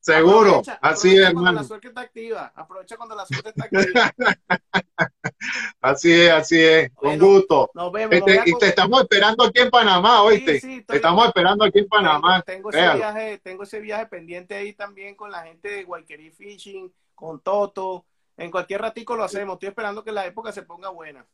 Seguro, 0.00 0.62
así 0.80 1.14
es, 1.16 1.28
hermano. 1.28 1.52
la 1.52 1.64
suerte 1.64 1.88
está 1.88 2.00
activa, 2.00 2.52
aprovecha 2.54 2.96
cuando 2.96 3.14
la 3.14 3.26
suerte 3.26 3.50
está 3.50 3.64
activa. 3.64 4.12
así 5.80 6.12
es, 6.12 6.30
así 6.30 6.60
es, 6.60 6.90
con 6.92 7.18
gusto. 7.18 7.70
Nos 7.74 7.92
vemos. 7.92 8.14
Este, 8.16 8.42
y 8.46 8.58
te 8.58 8.66
estamos 8.66 9.02
esperando 9.02 9.44
aquí 9.44 9.60
en 9.60 9.70
Panamá, 9.70 10.22
oíste. 10.22 10.84
te 10.86 10.96
estamos 10.96 11.26
esperando 11.26 11.64
aquí 11.64 11.80
en 11.80 11.88
Panamá. 11.88 12.42
Tengo, 12.42 12.70
ese 12.70 12.94
viaje, 12.94 13.38
tengo 13.38 13.62
ese 13.62 13.80
viaje 13.80 14.06
pendiente 14.06 14.54
ahí 14.54 14.72
también 14.72 15.14
con 15.14 15.30
la 15.30 15.42
gente 15.42 15.68
de 15.68 15.84
Guayquerí 15.84 16.30
Fishing, 16.30 16.92
con 17.14 17.40
Toto. 17.40 18.04
En 18.36 18.50
cualquier 18.50 18.80
ratico 18.80 19.16
lo 19.16 19.24
hacemos. 19.24 19.54
Estoy 19.54 19.70
esperando 19.70 20.04
que 20.04 20.12
la 20.12 20.24
época 20.26 20.52
se 20.52 20.62
ponga 20.62 20.90
buena. 20.90 21.26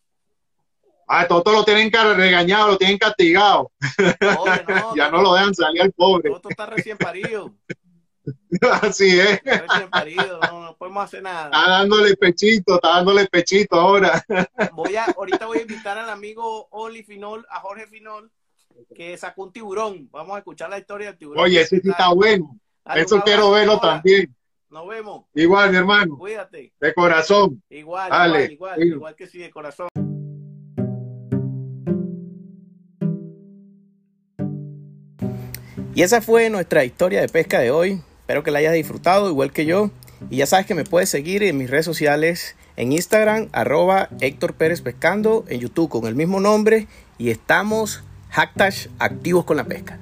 Ah, 1.07 1.27
Toto 1.29 1.53
lo 1.53 1.64
tienen 1.64 1.90
regañado, 2.17 2.69
lo 2.69 2.79
tienen 2.79 2.97
castigado. 2.97 3.71
ya 4.97 5.11
no 5.11 5.21
lo 5.21 5.35
dejan 5.35 5.55
salir 5.55 5.83
al 5.83 5.93
pobre. 5.93 6.31
Toto 6.31 6.49
está 6.49 6.67
recién 6.67 6.97
parido. 6.97 7.53
Así 8.83 9.19
es. 9.21 9.41
Parido, 9.91 10.41
no, 10.41 10.77
podemos 10.77 11.05
hacer 11.05 11.23
nada. 11.23 11.47
Está 11.47 11.71
dándole 11.71 12.17
pechito, 12.17 12.77
está 12.77 12.89
dándole 12.89 13.27
pechito 13.27 13.77
ahora. 13.77 14.25
Voy 14.75 14.97
a, 14.97 15.05
ahorita 15.05 15.47
voy 15.47 15.59
a 15.59 15.63
invitar 15.63 15.99
al 15.99 16.11
amigo 16.11 16.69
Oli 16.71 17.03
Finol, 17.03 17.47
a 17.51 17.61
Jorge 17.61 17.87
Finol, 17.87 18.31
que 18.95 19.17
sacó 19.17 19.45
un 19.45 19.53
tiburón. 19.53 20.09
Vamos 20.11 20.37
a 20.37 20.39
escuchar 20.39 20.71
la 20.71 20.79
historia 20.79 21.09
del 21.09 21.19
tiburón. 21.19 21.45
Oye, 21.45 21.61
ese 21.61 21.81
sí 21.81 21.91
está 21.91 22.13
bueno. 22.13 22.59
Eso 22.95 23.21
quiero 23.23 23.51
verlo 23.51 23.79
también. 23.81 24.35
Nos 24.71 24.89
vemos. 24.89 25.27
Igual, 25.35 25.71
mi 25.71 25.77
hermano. 25.77 26.17
Cuídate. 26.19 26.73
De 26.81 26.95
corazón. 26.95 27.63
Igual, 27.71 28.09
igual, 28.09 28.51
igual, 28.51 28.83
igual 28.83 29.15
que 29.15 29.27
sí, 29.27 29.39
de 29.39 29.51
corazón. 29.51 29.89
Y 35.95 36.03
esa 36.03 36.21
fue 36.21 36.51
nuestra 36.51 36.85
historia 36.85 37.21
de 37.21 37.29
pesca 37.29 37.61
de 37.61 37.71
hoy. 37.71 38.03
Espero 38.25 38.43
que 38.43 38.51
la 38.51 38.61
hayas 38.61 38.73
disfrutado 38.73 39.29
igual 39.29 39.53
que 39.53 39.67
yo. 39.67 39.91
Y 40.31 40.37
ya 40.37 40.47
sabes 40.47 40.65
que 40.65 40.75
me 40.75 40.85
puedes 40.85 41.11
seguir 41.11 41.43
en 41.43 41.59
mis 41.59 41.69
redes 41.69 41.85
sociales, 41.85 42.57
en 42.75 42.91
Instagram, 42.91 43.51
arroba 43.53 44.09
Héctor 44.19 44.55
Pérez 44.55 44.81
Pescando, 44.81 45.45
en 45.49 45.61
YouTube 45.61 45.91
con 45.91 46.07
el 46.07 46.15
mismo 46.15 46.41
nombre. 46.41 46.87
Y 47.19 47.29
estamos 47.29 48.03
hashtag 48.31 48.73
activos 48.99 49.45
con 49.45 49.59
la 49.59 49.65
pesca. 49.65 49.99